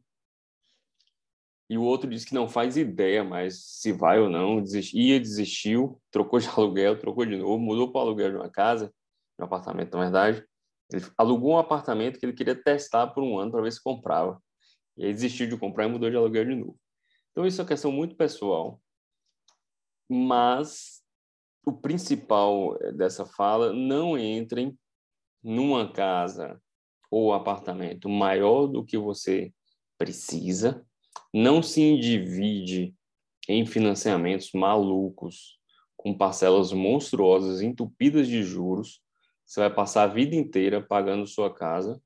E 1.70 1.78
o 1.78 1.84
outro 1.84 2.10
disse 2.10 2.28
que 2.28 2.34
não 2.36 2.48
faz 2.48 2.78
ideia 2.78 3.24
mais 3.24 3.64
se 3.64 3.92
vai 3.92 4.20
ou 4.20 4.30
não, 4.30 4.64
ia, 4.94 5.20
desistiu, 5.20 6.00
trocou 6.12 6.40
de 6.40 6.48
aluguel, 6.56 7.00
trocou 7.00 7.26
de 7.26 7.36
novo, 7.38 7.58
mudou 7.58 7.92
para 7.92 8.00
o 8.00 8.02
aluguel 8.02 8.32
de 8.32 8.38
uma 8.38 8.50
casa, 8.50 8.88
de 8.88 9.42
um 9.42 9.46
apartamento, 9.46 9.98
na 9.98 10.04
verdade. 10.04 10.46
Ele 10.92 11.06
alugou 11.18 11.54
um 11.54 11.58
apartamento 11.58 12.20
que 12.20 12.26
ele 12.26 12.34
queria 12.34 12.56
testar 12.56 13.08
por 13.08 13.24
um 13.24 13.40
ano 13.40 13.52
para 13.52 13.62
ver 13.62 13.72
se 13.72 13.82
comprava. 13.82 14.42
E 14.98 15.06
aí 15.06 15.14
desistiu 15.14 15.48
de 15.48 15.58
comprar 15.58 15.86
e 15.86 15.90
mudou 15.90 16.10
de 16.10 16.16
aluguel 16.16 16.46
de 16.46 16.56
novo. 16.56 16.80
Então, 17.32 17.46
isso 17.46 17.60
é 17.60 17.64
uma 17.64 17.68
questão 17.68 17.92
muito 17.92 18.16
pessoal 18.16 18.80
mas 20.10 21.02
o 21.66 21.74
principal 21.74 22.78
eh, 22.82 22.92
dessa 22.92 23.26
fala 23.26 23.74
não 23.74 24.18
entrem 24.18 24.78
numa 25.44 25.92
casa 25.92 26.62
ou 27.10 27.34
apartamento 27.34 28.10
maior 28.10 28.68
do 28.68 28.84
que 28.84 28.98
você 28.98 29.54
precisa, 29.98 30.86
não 31.34 31.62
se 31.62 31.82
endivide 31.82 32.94
em 33.48 33.66
financiamentos 33.66 34.52
malucos 34.54 35.60
com 35.96 36.16
parcelas 36.16 36.72
monstruosas 36.72 37.62
entupidas 37.62 38.28
de 38.28 38.44
juros. 38.44 39.02
Você 39.46 39.60
vai 39.60 39.74
passar 39.74 40.04
a 40.04 40.14
vida 40.14 40.36
inteira 40.36 40.82
pagando 40.82 41.28
sua 41.28 41.54
casa, 41.54 42.02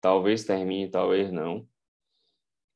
talvez 0.00 0.44
termine, 0.44 0.90
talvez 0.90 1.32
não, 1.32 1.68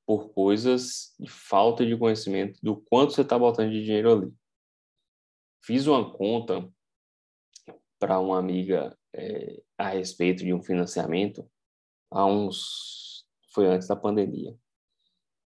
por 0.05 0.31
coisas 0.31 1.15
de 1.19 1.31
falta 1.31 1.87
de 1.87 1.97
conhecimento 1.97 2.59
do 2.63 2.77
quanto 2.77 3.13
você 3.13 3.23
está 3.23 3.39
botando 3.39 3.71
de 3.71 3.85
dinheiro 3.85 4.13
ali. 4.13 4.35
Fiz 5.65 5.87
uma 5.87 6.13
conta 6.13 6.69
para 7.99 8.19
uma 8.19 8.39
amiga 8.39 8.99
é, 9.15 9.63
a 9.79 9.89
respeito 9.89 10.45
de 10.45 10.53
um 10.53 10.61
financiamento 10.61 11.49
há 12.11 12.27
uns. 12.27 13.25
Foi 13.55 13.67
antes 13.67 13.87
da 13.87 13.95
pandemia. 13.95 14.57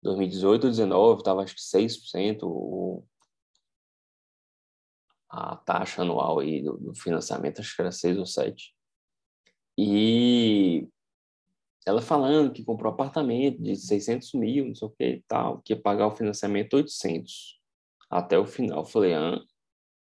2018 0.02 0.52
ou 0.52 0.58
2019, 0.70 1.18
estava 1.18 1.42
acho 1.42 1.54
que 1.54 1.60
6% 1.60 2.44
o, 2.44 3.04
a 5.28 5.56
taxa 5.56 6.02
anual 6.02 6.40
aí 6.40 6.62
do, 6.62 6.76
do, 6.78 6.94
financiamento, 6.94 7.61
acho 7.61 7.75
que 7.75 7.82
era 7.82 7.92
6 7.92 8.18
ou 8.18 8.26
7. 8.26 8.75
E 9.76 10.88
ela 11.87 12.00
falando 12.00 12.52
que 12.52 12.64
comprou 12.64 12.92
apartamento 12.92 13.62
de 13.62 13.76
600 13.76 14.32
mil, 14.35 14.66
não 14.66 14.75
sei 14.75 14.88
o 14.88 14.90
que 14.90 15.04
e 15.04 15.23
tal, 15.28 15.61
que 15.62 15.73
ia 15.73 15.80
pagar 15.80 16.06
o 16.06 16.16
financiamento 16.16 16.75
800 16.75 17.58
até 18.11 18.38
o 18.38 18.47
final. 18.47 18.80
Eu 18.80 18.85
falei, 18.85 19.14
ah, 19.14 19.38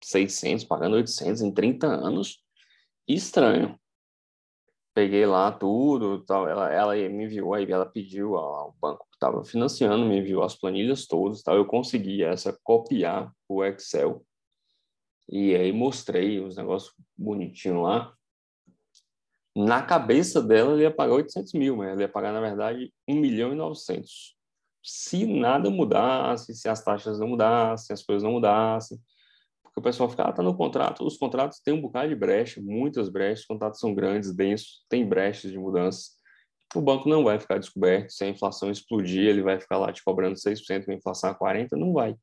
600, 0.04 0.66
pagando 0.66 0.96
800 0.96 1.42
em 1.42 1.54
30 1.54 1.88
anos. 1.88 2.44
Estranho. 3.08 3.80
Peguei 4.94 5.25
lá 5.25 5.51
tudo, 5.51 6.24
tal. 6.25 6.48
Ela, 6.48 6.72
ela 6.72 6.96
me 7.10 7.25
enviou, 7.25 7.54
aí 7.54 7.70
ela 7.72 7.86
pediu 7.86 8.36
ao 8.36 8.75
banco 8.82 9.08
que 9.10 9.16
estava 9.16 9.44
financiando, 9.46 10.06
me 10.06 10.18
enviou 10.18 10.44
as 10.44 10.56
planilhas 10.56 11.08
todas, 11.08 11.44
tal. 11.44 11.56
Eu 11.56 11.66
consegui 11.66 12.24
essa 12.24 12.58
copiar 12.63 13.32
o 13.48 13.63
Excel 13.63 14.25
e 15.32 15.56
aí 15.56 15.72
mostrei 15.72 16.42
os 16.42 16.58
negócios 16.58 16.94
bonitinhos 17.18 17.82
lá. 17.82 18.14
Na 19.56 19.82
cabeça 19.82 20.42
dela, 20.42 20.74
ele 20.74 20.84
ia 20.84 20.92
pagar 20.92 21.14
800 21.14 21.54
mil, 21.54 21.78
mas 21.78 21.90
ela 21.90 22.02
ia 22.02 22.10
pagar, 22.10 22.34
na 22.34 22.42
verdade, 22.42 22.94
1 23.08 23.16
milhão 23.16 23.54
e 23.54 23.56
900. 23.56 24.36
Se 24.84 25.26
nada 25.26 25.70
mudasse, 25.70 26.54
se 26.54 26.68
as 26.68 26.84
taxas 26.84 27.20
não 27.20 27.30
mudassem, 27.30 27.94
as 27.94 28.04
coisas 28.04 28.24
não 28.24 28.34
mudassem, 28.34 29.00
porque 29.64 29.80
o 29.80 29.84
pessoal 29.84 30.10
fica, 30.10 30.24
ah, 30.24 30.34
tá 30.34 30.44
no 30.44 30.56
contrato. 30.56 31.06
Os 31.06 31.18
contratos 31.18 31.60
têm 31.60 31.74
um 31.74 31.82
bocado 31.82 32.10
de 32.10 32.16
brecha, 32.16 32.62
muitas 32.62 33.08
brechas, 33.10 33.42
os 33.42 33.46
contratos 33.46 33.80
são 33.80 33.94
grandes, 33.94 34.34
densos, 34.36 34.86
tem 34.90 35.08
brechas 35.08 35.52
de 35.52 35.58
mudanças. 35.58 36.20
o 36.76 36.82
banco 36.82 37.08
não 37.10 37.24
vai 37.24 37.40
ficar 37.40 37.58
descoberto. 37.58 38.12
Se 38.12 38.24
a 38.24 38.30
inflação 38.30 38.72
explodir, 38.72 39.28
ele 39.28 39.42
vai 39.42 39.60
ficar 39.60 39.78
lá 39.78 39.92
te 39.94 40.04
cobrando 40.04 40.36
6%, 40.36 40.86
com 40.86 40.92
a 40.92 40.96
inflação 40.96 41.30
a 41.30 41.38
40%, 41.38 41.72
não 41.74 41.94
vai. 41.94 42.16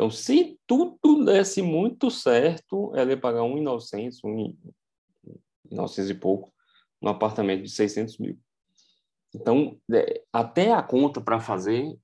Então, 0.00 0.10
se 0.10 0.58
tudo 0.66 1.26
desse 1.26 1.60
muito 1.60 2.10
certo, 2.10 2.90
ela 2.96 3.10
ia 3.10 3.20
pagar 3.20 3.42
1.900, 3.42 4.22
1.900 5.70 6.08
e 6.08 6.14
pouco, 6.14 6.54
no 7.02 7.10
apartamento 7.10 7.64
de 7.64 7.68
600 7.68 8.16
mil. 8.16 8.38
Então, 9.34 9.78
é, 9.92 10.22
até 10.32 10.72
a 10.72 10.82
conta 10.82 11.20
para 11.20 11.38
fazer, 11.38 11.94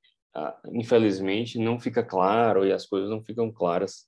infelizmente, 0.75 1.59
não 1.59 1.81
fica 1.81 2.05
claro 2.05 2.67
e 2.67 2.73
as 2.73 2.85
coisas 2.85 3.09
não 3.09 3.25
ficam 3.25 3.51
claras 3.51 4.07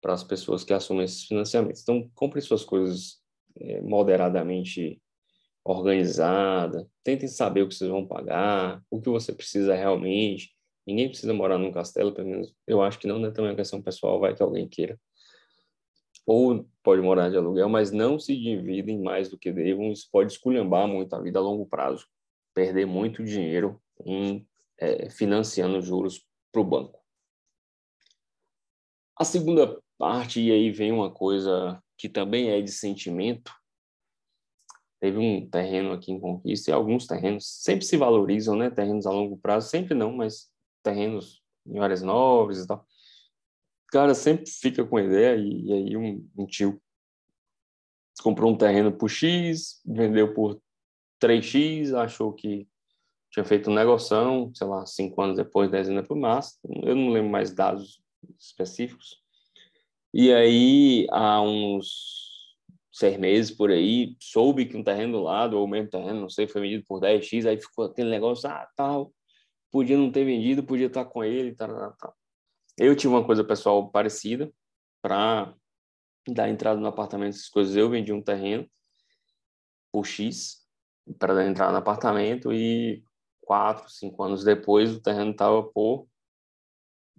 para 0.00 0.14
as 0.14 0.24
pessoas 0.24 0.64
que 0.64 0.72
assumem 0.72 1.04
esses 1.04 1.24
financiamentos. 1.24 1.82
Então, 1.82 2.10
compre 2.14 2.40
suas 2.40 2.64
coisas 2.64 3.20
é, 3.60 3.82
moderadamente 3.82 5.02
organizada, 5.62 6.88
tentem 7.04 7.28
saber 7.28 7.60
o 7.60 7.68
que 7.68 7.74
vocês 7.74 7.90
vão 7.90 8.06
pagar, 8.06 8.82
o 8.90 9.02
que 9.02 9.10
você 9.10 9.34
precisa 9.34 9.74
realmente. 9.74 10.56
Ninguém 10.88 11.10
precisa 11.10 11.34
morar 11.34 11.58
num 11.58 11.70
castelo, 11.70 12.14
pelo 12.14 12.28
menos 12.28 12.54
eu 12.66 12.80
acho 12.80 12.98
que 12.98 13.06
não, 13.06 13.18
né? 13.18 13.30
Também 13.30 13.52
é 13.52 13.54
questão 13.54 13.82
pessoal, 13.82 14.18
vai 14.18 14.34
que 14.34 14.42
alguém 14.42 14.66
queira. 14.66 14.98
Ou 16.26 16.66
pode 16.82 17.02
morar 17.02 17.28
de 17.28 17.36
aluguel, 17.36 17.68
mas 17.68 17.92
não 17.92 18.18
se 18.18 18.34
dividem 18.34 18.98
mais 18.98 19.28
do 19.28 19.36
que 19.36 19.52
devam. 19.52 19.92
Isso 19.92 20.08
pode 20.10 20.32
esculhambar 20.32 20.88
muito 20.88 21.14
a 21.14 21.20
vida 21.20 21.38
a 21.38 21.42
longo 21.42 21.66
prazo, 21.66 22.06
perder 22.54 22.86
muito 22.86 23.22
dinheiro 23.22 23.78
em 24.02 24.48
é, 24.78 25.10
financiando 25.10 25.82
juros 25.82 26.26
para 26.50 26.62
o 26.62 26.64
banco. 26.64 26.98
A 29.14 29.26
segunda 29.26 29.78
parte, 29.98 30.40
e 30.40 30.50
aí 30.50 30.70
vem 30.70 30.90
uma 30.90 31.10
coisa 31.10 31.82
que 31.98 32.08
também 32.08 32.48
é 32.48 32.62
de 32.62 32.72
sentimento, 32.72 33.52
teve 34.98 35.18
um 35.18 35.46
terreno 35.50 35.92
aqui 35.92 36.12
em 36.12 36.18
Conquista 36.18 36.70
e 36.70 36.72
alguns 36.72 37.06
terrenos 37.06 37.46
sempre 37.46 37.84
se 37.84 37.98
valorizam, 37.98 38.56
né? 38.56 38.70
Terrenos 38.70 39.06
a 39.06 39.10
longo 39.10 39.36
prazo, 39.36 39.68
sempre 39.68 39.94
não, 39.94 40.12
mas 40.12 40.50
terrenos 40.88 41.42
em 41.66 41.78
áreas 41.78 42.02
nobres 42.02 42.60
e 42.60 42.66
tal. 42.66 42.78
O 42.78 43.90
cara 43.90 44.14
sempre 44.14 44.46
fica 44.50 44.84
com 44.84 44.98
ideia 44.98 45.36
e, 45.36 45.66
e 45.66 45.72
aí 45.72 45.96
um, 45.96 46.26
um, 46.36 46.46
tio 46.46 46.80
comprou 48.22 48.50
um 48.50 48.56
terreno 48.56 48.92
por 48.92 49.08
X, 49.08 49.80
vendeu 49.86 50.34
por 50.34 50.60
3X, 51.22 51.94
achou 51.94 52.32
que 52.32 52.66
tinha 53.30 53.44
feito 53.44 53.70
um 53.70 53.74
negoção, 53.74 54.52
sei 54.54 54.66
lá, 54.66 54.84
cinco 54.86 55.20
anos 55.22 55.36
depois, 55.36 55.70
dez 55.70 55.88
anos 55.88 56.02
depois, 56.02 56.20
mas 56.20 56.58
eu 56.82 56.96
não 56.96 57.10
lembro 57.10 57.30
mais 57.30 57.54
dados 57.54 58.02
específicos. 58.38 59.22
E 60.12 60.32
aí, 60.32 61.06
há 61.10 61.40
uns 61.42 62.56
seis 62.90 63.18
meses 63.18 63.54
por 63.54 63.70
aí, 63.70 64.16
soube 64.20 64.66
que 64.66 64.76
um 64.76 64.82
terreno 64.82 65.18
do 65.18 65.22
lado, 65.22 65.58
ou 65.58 65.68
mesmo 65.68 65.90
terreno, 65.90 66.22
não 66.22 66.28
sei, 66.28 66.48
foi 66.48 66.62
vendido 66.62 66.84
por 66.88 67.00
10x, 67.00 67.46
aí 67.46 67.60
ficou 67.60 67.84
aquele 67.84 68.10
negócio, 68.10 68.48
ah, 68.48 68.66
tal, 68.74 69.12
podia 69.70 69.96
não 69.96 70.10
ter 70.10 70.24
vendido, 70.24 70.64
podia 70.64 70.86
estar 70.86 71.04
com 71.04 71.22
ele, 71.24 71.54
tal, 71.54 71.92
tal. 71.94 72.16
Eu 72.76 72.94
tive 72.94 73.12
uma 73.12 73.24
coisa 73.24 73.44
pessoal 73.44 73.90
parecida, 73.90 74.52
para 75.02 75.54
dar 76.28 76.48
entrada 76.48 76.80
no 76.80 76.86
apartamento, 76.86 77.34
essas 77.34 77.48
coisas, 77.48 77.74
eu 77.76 77.88
vendi 77.88 78.12
um 78.12 78.22
terreno 78.22 78.68
por 79.92 80.04
X, 80.04 80.66
para 81.18 81.34
dar 81.34 81.46
entrada 81.46 81.72
no 81.72 81.78
apartamento, 81.78 82.52
e 82.52 83.02
quatro, 83.40 83.88
cinco 83.90 84.22
anos 84.22 84.44
depois, 84.44 84.94
o 84.94 85.00
terreno 85.00 85.30
estava 85.30 85.62
por 85.62 86.06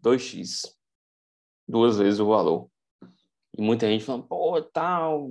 2x, 0.03 0.73
duas 1.67 1.97
vezes 1.97 2.19
o 2.19 2.27
valor. 2.27 2.69
E 3.57 3.61
muita 3.61 3.87
gente 3.87 4.05
falando, 4.05 4.27
pô, 4.27 4.61
tal, 4.61 5.27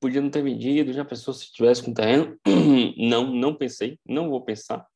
podia 0.00 0.20
não 0.20 0.30
ter 0.30 0.42
vendido, 0.42 0.92
já 0.92 1.04
pensou 1.04 1.34
se 1.34 1.52
tivesse 1.52 1.84
com 1.84 1.92
terreno? 1.92 2.38
não, 2.96 3.30
não 3.32 3.54
pensei, 3.54 4.00
não 4.04 4.30
vou 4.30 4.42
pensar. 4.42 4.86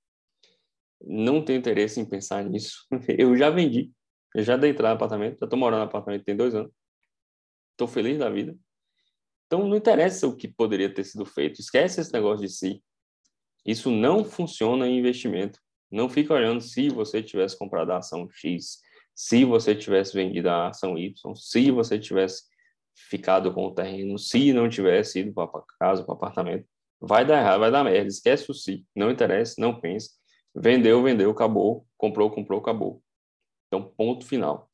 Não 1.02 1.44
tenho 1.44 1.58
interesse 1.58 2.00
em 2.00 2.04
pensar 2.04 2.44
nisso. 2.44 2.86
Eu 3.08 3.36
já 3.36 3.50
vendi, 3.50 3.90
eu 4.34 4.42
já 4.44 4.56
dei 4.56 4.70
entrada 4.70 4.90
no 4.90 4.96
apartamento, 4.96 5.38
já 5.40 5.46
estou 5.46 5.58
morando 5.58 5.80
no 5.80 5.86
apartamento 5.86 6.24
tem 6.24 6.36
dois 6.36 6.54
anos. 6.54 6.70
Estou 7.72 7.88
feliz 7.88 8.18
da 8.18 8.30
vida. 8.30 8.56
Então 9.46 9.66
não 9.66 9.76
interessa 9.76 10.28
o 10.28 10.36
que 10.36 10.46
poderia 10.46 10.92
ter 10.92 11.02
sido 11.02 11.26
feito, 11.26 11.60
esquece 11.60 12.00
esse 12.00 12.12
negócio 12.12 12.46
de 12.46 12.52
si. 12.52 12.82
Isso 13.66 13.90
não 13.90 14.24
funciona 14.24 14.86
em 14.86 14.98
investimento. 14.98 15.58
Não 15.90 16.08
fica 16.08 16.32
olhando 16.32 16.60
se 16.60 16.88
você 16.88 17.22
tivesse 17.22 17.58
comprado 17.58 17.90
a 17.90 17.98
ação 17.98 18.28
X, 18.30 18.78
se 19.14 19.44
você 19.44 19.74
tivesse 19.74 20.14
vendido 20.14 20.48
a 20.48 20.68
ação 20.68 20.96
Y, 20.96 21.34
se 21.34 21.70
você 21.70 21.98
tivesse 21.98 22.44
ficado 22.94 23.52
com 23.52 23.66
o 23.66 23.74
terreno, 23.74 24.18
se 24.18 24.52
não 24.52 24.68
tivesse 24.68 25.20
ido 25.20 25.32
para 25.32 25.48
casa, 25.78 26.04
para 26.04 26.14
apartamento, 26.14 26.66
vai 27.00 27.26
dar 27.26 27.40
errado, 27.40 27.60
vai 27.60 27.70
dar 27.70 27.82
merda. 27.82 28.08
Esquece 28.08 28.50
o 28.50 28.54
se, 28.54 28.86
não 28.94 29.10
interessa, 29.10 29.56
não 29.58 29.80
pense. 29.80 30.19
Vendeu, 30.54 31.02
vendeu, 31.02 31.30
acabou. 31.30 31.86
Comprou, 31.96 32.30
comprou, 32.30 32.60
acabou. 32.60 33.02
Então, 33.66 33.82
ponto 33.96 34.26
final. 34.26 34.70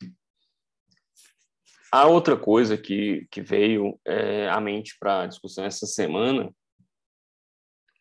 A 1.92 2.06
outra 2.06 2.36
coisa 2.36 2.76
que, 2.76 3.26
que 3.30 3.40
veio 3.40 3.98
é, 4.04 4.48
à 4.48 4.60
mente 4.60 4.96
para 4.98 5.22
a 5.22 5.26
discussão 5.26 5.64
essa 5.64 5.86
semana 5.86 6.52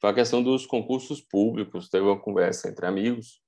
foi 0.01 0.09
a 0.09 0.13
questão 0.13 0.41
dos 0.41 0.65
concursos 0.65 1.21
públicos. 1.21 1.89
Teve 1.89 2.05
uma 2.05 2.19
conversa 2.19 2.69
entre 2.69 2.85
amigos 2.85 3.41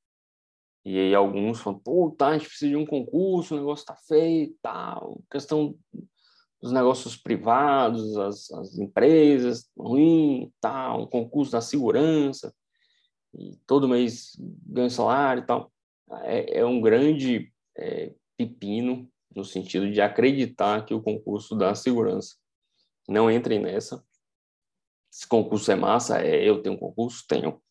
e 0.85 0.97
aí 0.97 1.13
alguns 1.13 1.59
falam, 1.59 1.79
pô, 1.79 2.15
tá, 2.17 2.29
a 2.29 2.37
gente 2.37 2.47
precisa 2.47 2.71
de 2.71 2.77
um 2.77 2.85
concurso, 2.85 3.53
o 3.53 3.57
negócio 3.57 3.85
tá 3.85 3.95
feio, 4.07 4.55
tal, 4.61 5.21
questão 5.29 5.77
os 6.61 6.71
negócios 6.71 7.15
privados, 7.15 8.17
as, 8.17 8.49
as 8.51 8.77
empresas, 8.77 9.69
ruim, 9.77 10.51
tal, 10.61 11.03
um 11.03 11.05
concurso 11.05 11.51
da 11.51 11.61
segurança, 11.61 12.53
e 13.33 13.55
todo 13.65 13.87
mês 13.87 14.35
ganha 14.65 14.89
salário 14.89 15.43
e 15.43 15.45
tal. 15.45 15.71
É, 16.23 16.59
é 16.59 16.65
um 16.65 16.81
grande 16.81 17.51
é, 17.77 18.13
pepino 18.37 19.09
no 19.35 19.43
sentido 19.43 19.91
de 19.91 20.01
acreditar 20.01 20.85
que 20.85 20.93
o 20.93 21.01
concurso 21.01 21.55
da 21.55 21.75
segurança. 21.75 22.35
Não 23.07 23.31
entrem 23.31 23.59
nessa. 23.59 24.03
Esse 25.11 25.27
concurso 25.27 25.71
é 25.71 25.75
massa, 25.75 26.19
é, 26.21 26.47
eu 26.47 26.61
tenho 26.61 26.75
um 26.75 26.79
concurso? 26.79 27.23
Tenho. 27.27 27.61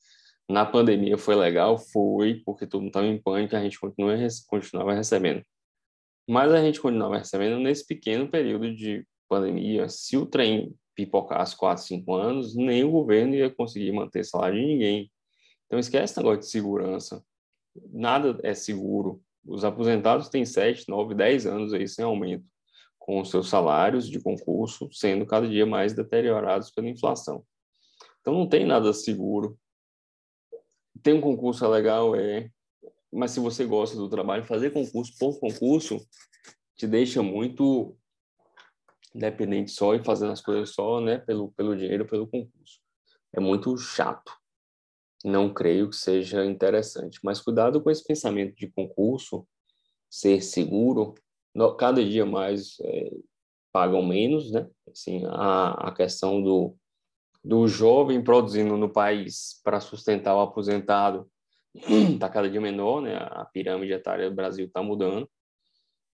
Na 0.48 0.64
pandemia 0.64 1.18
foi 1.18 1.34
legal? 1.34 1.76
Foi, 1.76 2.42
porque 2.44 2.66
todo 2.66 2.82
mundo 2.82 2.90
estava 2.90 3.06
em 3.06 3.20
pânico, 3.20 3.56
a 3.56 3.62
gente 3.62 3.78
continua, 3.78 4.16
continuava 4.46 4.94
recebendo. 4.94 5.44
Mas 6.28 6.52
a 6.52 6.62
gente 6.62 6.80
continuava 6.80 7.18
recebendo 7.18 7.58
nesse 7.58 7.86
pequeno 7.86 8.28
período 8.28 8.74
de 8.74 9.06
pandemia. 9.28 9.88
Se 9.88 10.16
o 10.16 10.26
trem 10.26 10.74
pipocasse 10.94 11.56
4, 11.56 11.84
5 11.84 12.14
anos, 12.14 12.56
nem 12.56 12.84
o 12.84 12.90
governo 12.90 13.34
ia 13.34 13.50
conseguir 13.50 13.92
manter 13.92 14.24
salário 14.24 14.58
de 14.58 14.66
ninguém. 14.66 15.12
Então 15.66 15.78
esquece 15.78 16.12
esse 16.12 16.18
negócio 16.18 16.40
de 16.40 16.46
segurança. 16.46 17.24
Nada 17.92 18.38
é 18.42 18.54
seguro. 18.54 19.22
Os 19.44 19.64
aposentados 19.64 20.28
têm 20.28 20.44
7, 20.44 20.88
9, 20.88 21.14
10 21.14 21.46
anos 21.46 21.72
aí 21.72 21.86
sem 21.86 22.04
aumento, 22.04 22.46
com 22.98 23.20
os 23.20 23.30
seus 23.30 23.48
salários 23.48 24.08
de 24.08 24.20
concurso 24.20 24.88
sendo 24.92 25.26
cada 25.26 25.48
dia 25.48 25.66
mais 25.66 25.92
deteriorados 25.92 26.70
pela 26.70 26.88
inflação. 26.88 27.44
Então 28.20 28.34
não 28.34 28.48
tem 28.48 28.66
nada 28.66 28.92
seguro. 28.92 29.58
Tem 31.02 31.14
um 31.14 31.20
concurso 31.20 31.68
legal, 31.68 32.16
é, 32.16 32.50
mas 33.12 33.30
se 33.30 33.38
você 33.38 33.64
gosta 33.64 33.96
do 33.96 34.08
trabalho, 34.08 34.44
fazer 34.44 34.72
concurso 34.72 35.12
por 35.18 35.38
concurso 35.38 35.98
te 36.74 36.86
deixa 36.86 37.22
muito 37.22 37.96
dependente 39.14 39.70
só 39.70 39.94
e 39.94 40.04
fazendo 40.04 40.32
as 40.32 40.40
coisas 40.40 40.70
só, 40.70 41.00
né, 41.00 41.18
pelo, 41.18 41.52
pelo 41.52 41.76
dinheiro, 41.76 42.06
pelo 42.06 42.26
concurso. 42.26 42.80
É 43.32 43.40
muito 43.40 43.76
chato. 43.78 44.32
Não 45.26 45.52
creio 45.52 45.90
que 45.90 45.96
seja 45.96 46.44
interessante. 46.44 47.18
Mas 47.24 47.40
cuidado 47.40 47.82
com 47.82 47.90
esse 47.90 48.04
pensamento 48.04 48.54
de 48.54 48.68
concurso, 48.68 49.44
ser 50.08 50.40
seguro. 50.40 51.14
Cada 51.76 52.04
dia 52.04 52.24
mais 52.24 52.76
é, 52.80 53.10
pagam 53.72 54.06
menos, 54.06 54.52
né? 54.52 54.68
Assim, 54.88 55.24
a, 55.26 55.88
a 55.88 55.92
questão 55.92 56.40
do, 56.40 56.76
do 57.42 57.66
jovem 57.66 58.22
produzindo 58.22 58.76
no 58.76 58.88
país 58.88 59.60
para 59.64 59.80
sustentar 59.80 60.36
o 60.36 60.42
aposentado 60.42 61.28
está 61.74 62.28
cada 62.30 62.48
dia 62.48 62.60
menor, 62.60 63.02
né? 63.02 63.16
A 63.16 63.44
pirâmide 63.46 63.92
etária 63.94 64.30
do 64.30 64.36
Brasil 64.36 64.66
está 64.66 64.80
mudando, 64.80 65.28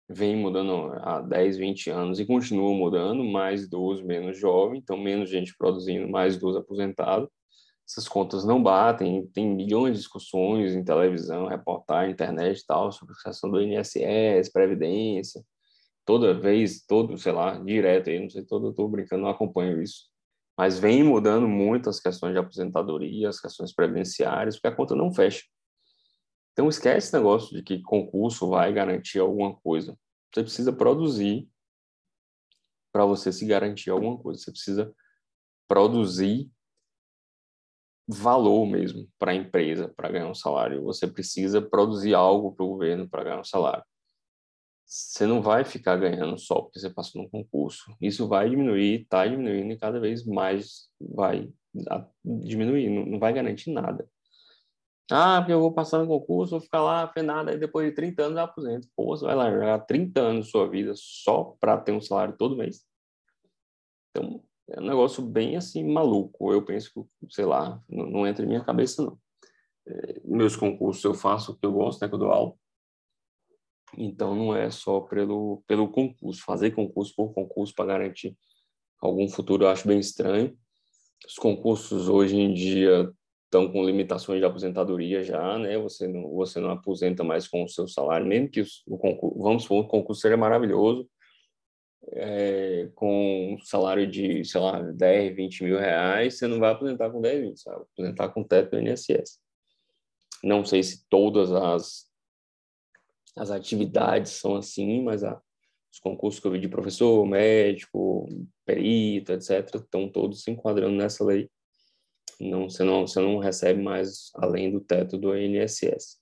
vem 0.09 0.35
mudando 0.37 0.91
há 1.03 1.21
10, 1.21 1.59
20 1.59 1.91
anos 1.91 2.19
e 2.19 2.25
continua 2.25 2.73
mudando, 2.75 3.23
mais 3.23 3.65
idoso, 3.65 4.03
menos 4.07 4.39
jovem, 4.39 4.79
então 4.79 4.97
menos 4.97 5.29
gente 5.29 5.55
produzindo, 5.55 6.09
mais 6.09 6.37
idoso 6.37 6.61
aposentado. 6.61 7.31
Essas 7.93 8.09
contas 8.09 8.43
não 8.43 8.63
batem, 8.63 9.27
tem 9.35 9.55
milhões 9.55 9.93
de 9.93 9.99
discussões 9.99 10.73
em 10.73 10.83
televisão, 10.83 11.47
reportagem, 11.47 12.13
internet 12.13 12.59
e 12.59 12.67
tal, 12.67 12.91
sobre 12.91 13.15
a 13.15 13.23
questão 13.23 13.51
do 13.51 13.61
INSS, 13.61 14.51
Previdência, 14.51 15.45
toda 16.03 16.33
vez, 16.33 16.87
todo, 16.87 17.19
sei 17.19 17.33
lá, 17.33 17.59
direto 17.59 18.09
aí, 18.09 18.19
não 18.19 18.31
sei, 18.31 18.47
todo, 18.47 18.69
eu 18.69 18.73
tô 18.73 18.89
brincando, 18.89 19.25
não 19.25 19.29
acompanho 19.29 19.83
isso. 19.83 20.11
Mas 20.57 20.79
vem 20.79 21.05
mudando 21.05 21.47
muito 21.47 21.91
as 21.91 22.01
questões 22.01 22.33
de 22.33 22.39
aposentadoria, 22.39 23.29
as 23.29 23.39
questões 23.39 23.75
previdenciárias, 23.75 24.57
porque 24.57 24.69
a 24.69 24.77
conta 24.77 24.95
não 24.97 25.13
fecha. 25.13 25.45
Então 26.53 26.71
esquece 26.71 27.09
esse 27.09 27.17
negócio 27.17 27.55
de 27.55 27.63
que 27.63 27.83
concurso 27.83 28.49
vai 28.49 28.73
garantir 28.73 29.19
alguma 29.19 29.55
coisa. 29.57 29.99
Você 30.33 30.43
precisa 30.43 30.73
produzir 30.73 31.47
para 32.91 33.05
você 33.05 33.31
se 33.31 33.45
garantir 33.45 33.91
alguma 33.91 34.17
coisa. 34.17 34.41
Você 34.41 34.51
precisa 34.51 34.95
produzir 35.69 36.51
valor 38.09 38.67
mesmo 38.67 39.09
para 39.19 39.33
a 39.33 39.35
empresa 39.35 39.93
para 39.97 40.11
ganhar 40.11 40.29
um 40.29 40.35
salário. 40.35 40.83
Você 40.85 41.07
precisa 41.07 41.61
produzir 41.61 42.15
algo 42.15 42.53
para 42.53 42.65
o 42.65 42.69
governo 42.69 43.09
para 43.09 43.25
ganhar 43.25 43.41
um 43.41 43.45
salário. 43.45 43.85
Você 44.85 45.27
não 45.27 45.41
vai 45.41 45.65
ficar 45.65 45.97
ganhando 45.97 46.39
só 46.39 46.61
porque 46.61 46.79
você 46.79 46.91
passou 46.91 47.23
num 47.23 47.29
concurso. 47.29 47.97
Isso 48.01 48.29
vai 48.29 48.51
diminuir, 48.51 49.03
está 49.03 49.27
diminuindo 49.27 49.73
e 49.73 49.79
cada 49.79 49.99
vez 49.99 50.27
mais 50.27 50.89
vai 51.01 51.51
diminuir. 52.25 52.91
Não 52.91 53.19
vai 53.19 53.33
garantir 53.33 53.71
nada. 53.71 54.07
Ah, 55.11 55.41
porque 55.41 55.53
eu 55.53 55.61
vou 55.61 55.73
passar 55.73 55.99
no 55.99 56.07
concurso, 56.07 56.53
vou 56.53 56.61
ficar 56.61 56.81
lá 56.81 57.07
penado, 57.07 57.51
aí 57.51 57.59
depois 57.59 57.87
de 57.87 57.95
30 57.95 58.23
anos 58.23 58.39
eu 58.39 58.45
aposento. 58.45 58.89
Pô, 58.97 59.17
você 59.17 59.25
vai 59.25 59.35
largar 59.35 59.85
30 59.87 60.21
anos 60.21 60.47
da 60.47 60.51
sua 60.51 60.69
vida 60.69 60.93
só 60.95 61.57
para 61.61 61.77
ter 61.79 61.93
um 61.93 62.01
salário 62.01 62.37
todo 62.37 62.57
mês? 62.57 62.85
Então, 64.11 64.43
é 64.73 64.81
um 64.81 64.87
negócio 64.87 65.23
bem 65.23 65.57
assim 65.57 65.85
maluco. 65.85 66.53
Eu 66.53 66.65
penso 66.65 67.09
sei 67.31 67.45
lá, 67.45 67.81
não, 67.89 68.07
não 68.07 68.27
entra 68.27 68.45
em 68.45 68.49
minha 68.49 68.65
cabeça, 68.65 69.03
não. 69.03 69.19
É, 69.87 70.21
meus 70.25 70.57
concursos 70.57 71.03
eu 71.05 71.15
faço 71.15 71.53
o 71.53 71.57
que 71.57 71.67
eu 71.67 71.73
gosto, 71.73 72.01
né, 72.01 72.09
que 72.09 72.15
eu 72.15 72.19
dou 72.19 72.31
aula. 72.31 72.55
Então, 73.97 74.35
não 74.35 74.57
é 74.57 74.71
só 74.71 75.01
pelo, 75.01 75.63
pelo 75.67 75.91
concurso. 75.91 76.43
Fazer 76.45 76.71
concurso 76.71 77.15
por 77.15 77.35
concurso 77.35 77.75
para 77.75 77.87
garantir 77.87 78.37
algum 78.99 79.29
futuro 79.29 79.65
eu 79.65 79.69
acho 79.69 79.87
bem 79.87 79.99
estranho. 79.99 80.57
Os 81.27 81.35
concursos 81.35 82.09
hoje 82.09 82.37
em 82.37 82.55
dia 82.55 83.13
estão 83.45 83.71
com 83.71 83.85
limitações 83.85 84.39
de 84.39 84.47
aposentadoria 84.47 85.23
já, 85.23 85.59
né? 85.59 85.77
Você 85.79 86.09
não, 86.09 86.31
você 86.31 86.59
não 86.59 86.71
aposenta 86.71 87.23
mais 87.23 87.47
com 87.47 87.63
o 87.63 87.69
seu 87.69 87.87
salário, 87.87 88.27
mesmo 88.27 88.49
que 88.49 88.65
o 88.87 88.97
concurso, 88.97 89.39
vamos 89.39 89.63
supor, 89.65 89.85
o 89.85 89.89
concurso 89.89 90.23
seja 90.23 90.37
maravilhoso, 90.39 91.07
é, 92.09 92.89
com 92.95 93.55
um 93.55 93.59
salário 93.61 94.07
de, 94.07 94.45
sei 94.45 94.61
lá, 94.61 94.81
10, 94.81 95.37
20 95.37 95.65
mil 95.65 95.79
reais, 95.79 96.39
você 96.39 96.47
não 96.47 96.59
vai 96.59 96.73
aposentar 96.73 97.11
com 97.11 97.21
10, 97.21 97.41
20, 97.43 97.61
sabe? 97.61 97.83
Aposentar 97.93 98.29
com 98.31 98.45
teto 98.45 98.71
do 98.71 98.81
INSS. 98.81 99.41
Não 100.43 100.65
sei 100.65 100.83
se 100.83 101.07
todas 101.09 101.53
as, 101.53 102.07
as 103.37 103.51
atividades 103.51 104.33
são 104.33 104.57
assim, 104.57 105.03
mas 105.03 105.23
a, 105.23 105.41
os 105.93 105.99
concursos 106.01 106.41
que 106.41 106.47
eu 106.47 106.53
vi 106.53 106.61
de 106.61 106.69
professor, 106.69 107.25
médico, 107.27 108.29
perito, 108.65 109.33
etc., 109.33 109.77
estão 109.77 110.09
todos 110.09 110.43
se 110.43 110.51
enquadrando 110.51 110.97
nessa 110.97 111.25
lei 111.25 111.49
não, 112.43 112.69
você, 112.69 112.83
não, 112.83 113.07
você 113.07 113.21
não 113.21 113.39
recebe 113.39 113.81
mais 113.81 114.31
além 114.35 114.71
do 114.71 114.81
teto 114.81 115.17
do 115.17 115.37
INSS. 115.37 116.21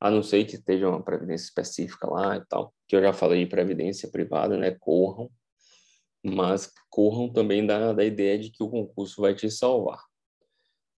A 0.00 0.10
não 0.10 0.22
ser 0.22 0.44
que 0.44 0.54
esteja 0.54 0.88
uma 0.88 1.02
previdência 1.02 1.44
específica 1.44 2.08
lá 2.08 2.36
e 2.36 2.44
tal, 2.46 2.72
que 2.88 2.96
eu 2.96 3.02
já 3.02 3.12
falei 3.12 3.44
de 3.44 3.50
previdência 3.50 4.10
privada, 4.10 4.56
né? 4.56 4.70
Corram, 4.80 5.30
mas 6.24 6.72
corram 6.88 7.30
também 7.30 7.66
da, 7.66 7.92
da 7.92 8.04
ideia 8.04 8.38
de 8.38 8.50
que 8.50 8.62
o 8.62 8.70
concurso 8.70 9.20
vai 9.20 9.34
te 9.34 9.50
salvar. 9.50 10.02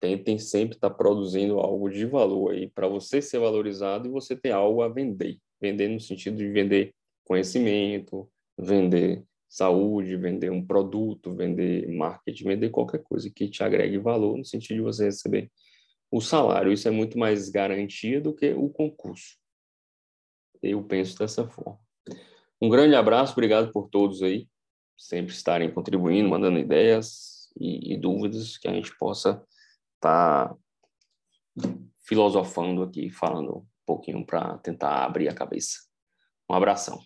Tentem 0.00 0.38
sempre 0.38 0.76
estar 0.76 0.90
tá 0.90 0.94
produzindo 0.94 1.58
algo 1.58 1.88
de 1.88 2.04
valor 2.06 2.52
aí 2.52 2.68
para 2.68 2.88
você 2.88 3.20
ser 3.20 3.38
valorizado 3.38 4.08
e 4.08 4.10
você 4.10 4.36
ter 4.36 4.50
algo 4.50 4.82
a 4.82 4.88
vender. 4.88 5.38
Vender 5.60 5.88
no 5.88 6.00
sentido 6.00 6.36
de 6.36 6.48
vender 6.48 6.94
conhecimento, 7.24 8.28
vender 8.58 9.24
saúde, 9.48 10.16
vender 10.16 10.50
um 10.50 10.64
produto, 10.64 11.34
vender 11.34 11.86
marketing, 11.88 12.44
vender 12.44 12.70
qualquer 12.70 13.02
coisa 13.02 13.30
que 13.30 13.48
te 13.48 13.62
agregue 13.62 13.98
valor 13.98 14.36
no 14.36 14.44
sentido 14.44 14.78
de 14.78 14.82
você 14.82 15.04
receber 15.04 15.50
o 16.12 16.20
salário. 16.20 16.70
Isso 16.70 16.86
é 16.86 16.90
muito 16.90 17.18
mais 17.18 17.48
garantia 17.48 18.20
do 18.20 18.34
que 18.34 18.52
o 18.52 18.68
concurso. 18.68 19.38
Eu 20.62 20.84
penso 20.84 21.18
dessa 21.18 21.48
forma. 21.48 21.80
Um 22.60 22.68
grande 22.68 22.94
abraço, 22.94 23.32
obrigado 23.32 23.72
por 23.72 23.88
todos 23.88 24.22
aí, 24.22 24.46
sempre 24.96 25.32
estarem 25.32 25.72
contribuindo, 25.72 26.28
mandando 26.28 26.58
ideias 26.58 27.50
e, 27.58 27.94
e 27.94 27.96
dúvidas 27.96 28.58
que 28.58 28.68
a 28.68 28.72
gente 28.72 28.96
possa 28.96 29.44
estar 29.96 30.50
tá 30.50 30.56
filosofando 32.04 32.82
aqui, 32.82 33.10
falando 33.10 33.56
um 33.56 33.66
pouquinho 33.84 34.24
para 34.24 34.58
tentar 34.58 35.04
abrir 35.04 35.28
a 35.28 35.34
cabeça. 35.34 35.78
Um 36.48 36.54
abração. 36.54 37.00